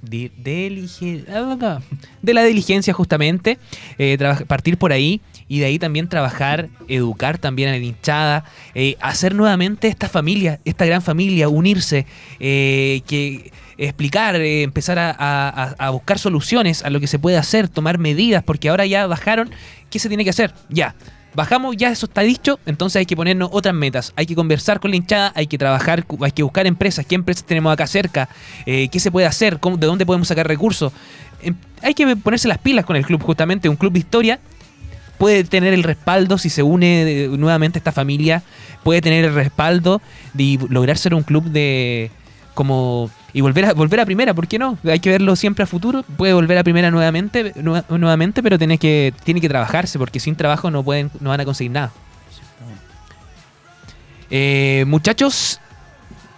[0.01, 1.79] de, deligi- ah,
[2.21, 3.57] de la diligencia justamente,
[3.97, 4.17] eh,
[4.47, 9.35] partir por ahí y de ahí también trabajar, educar también a la hinchada, eh, hacer
[9.35, 12.05] nuevamente esta familia, esta gran familia, unirse,
[12.39, 17.37] eh, que explicar, eh, empezar a, a- a buscar soluciones a lo que se puede
[17.37, 19.49] hacer, tomar medidas, porque ahora ya bajaron,
[19.89, 20.53] ¿qué se tiene que hacer?
[20.69, 20.95] Ya,
[21.37, 24.11] bajamos, ya eso está dicho, entonces hay que ponernos otras metas.
[24.15, 27.43] Hay que conversar con la hinchada, hay que trabajar, hay que buscar empresas, qué empresas
[27.45, 28.27] tenemos acá cerca,
[28.65, 30.91] eh, qué se puede hacer, cómo- de dónde podemos sacar recursos.
[31.43, 34.39] Em, hay que ponerse las pilas con el club, justamente, un club de historia
[35.19, 38.41] puede tener el respaldo si se une eh, nuevamente esta familia,
[38.83, 40.01] puede tener el respaldo
[40.33, 42.09] de lograr ser un club de
[42.55, 44.79] como y volver a volver a primera, ¿por qué no?
[44.83, 48.79] Hay que verlo siempre a futuro, puede volver a primera nuevamente, nue- nuevamente, pero tiene
[48.79, 51.91] que tiene que trabajarse porque sin trabajo no pueden no van a conseguir nada.
[54.31, 55.59] Eh, muchachos,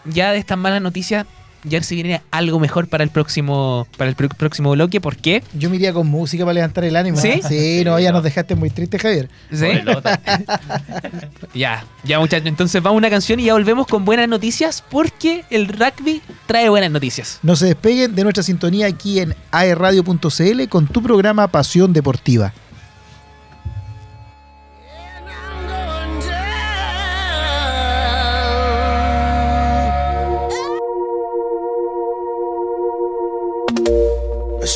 [0.04, 1.26] ya de estas malas noticias
[1.64, 5.44] ya se viene algo mejor para el próximo para el pr- próximo bloque, ¿por qué?
[5.54, 7.18] Yo me iría con música para levantar el ánimo.
[7.18, 7.42] ¿Sí?
[7.48, 9.30] Sí, no, ya nos dejaste muy triste, Javier.
[9.52, 9.66] ¿Sí?
[11.54, 15.44] Ya, ya muchachos, entonces vamos a una canción y ya volvemos con buenas noticias porque
[15.50, 17.40] el rugby trae buenas noticias.
[17.42, 22.54] No se despeguen de nuestra sintonía aquí en aerradio.cl con tu programa Pasión Deportiva.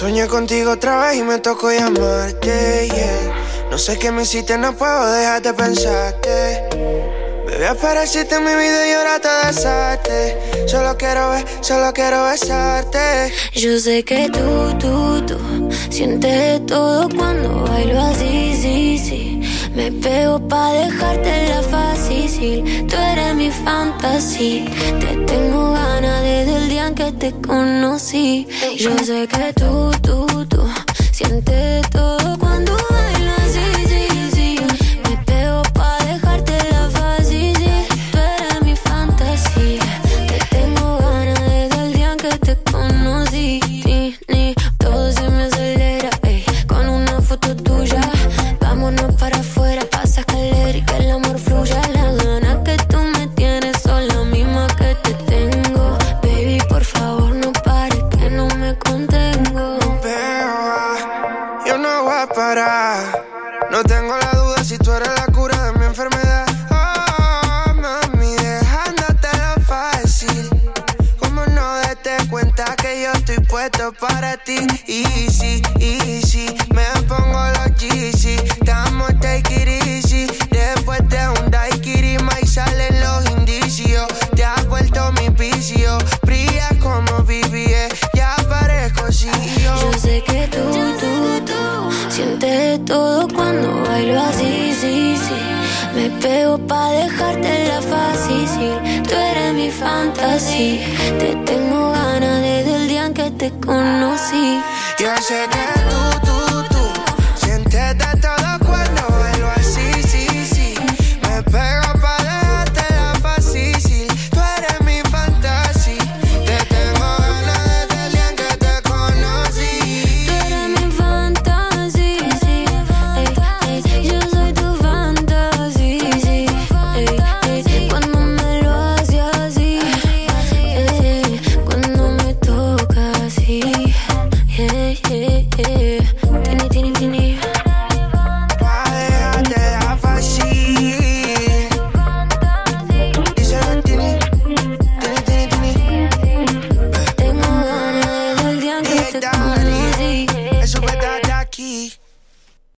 [0.04, 2.90] Soñé contigo otra vez y me tocó llamarte.
[3.72, 6.68] No sé qué me hiciste, no puedo dejar de pensarte.
[7.48, 10.68] Bebé, apareciste en mi vida y ahora te desaste.
[10.68, 13.32] Solo quiero ver, solo quiero besarte.
[13.54, 19.33] Yo sé que tú, tú, tú sientes todo cuando bailo así, sí, sí.
[19.76, 22.88] Me pego pa' dejarte la fácil.
[22.88, 24.66] Tú eres mi fantasía.
[25.00, 28.48] Te tengo ganas desde el día en que te conocí.
[28.78, 30.64] Yo sé que tú, tú, tú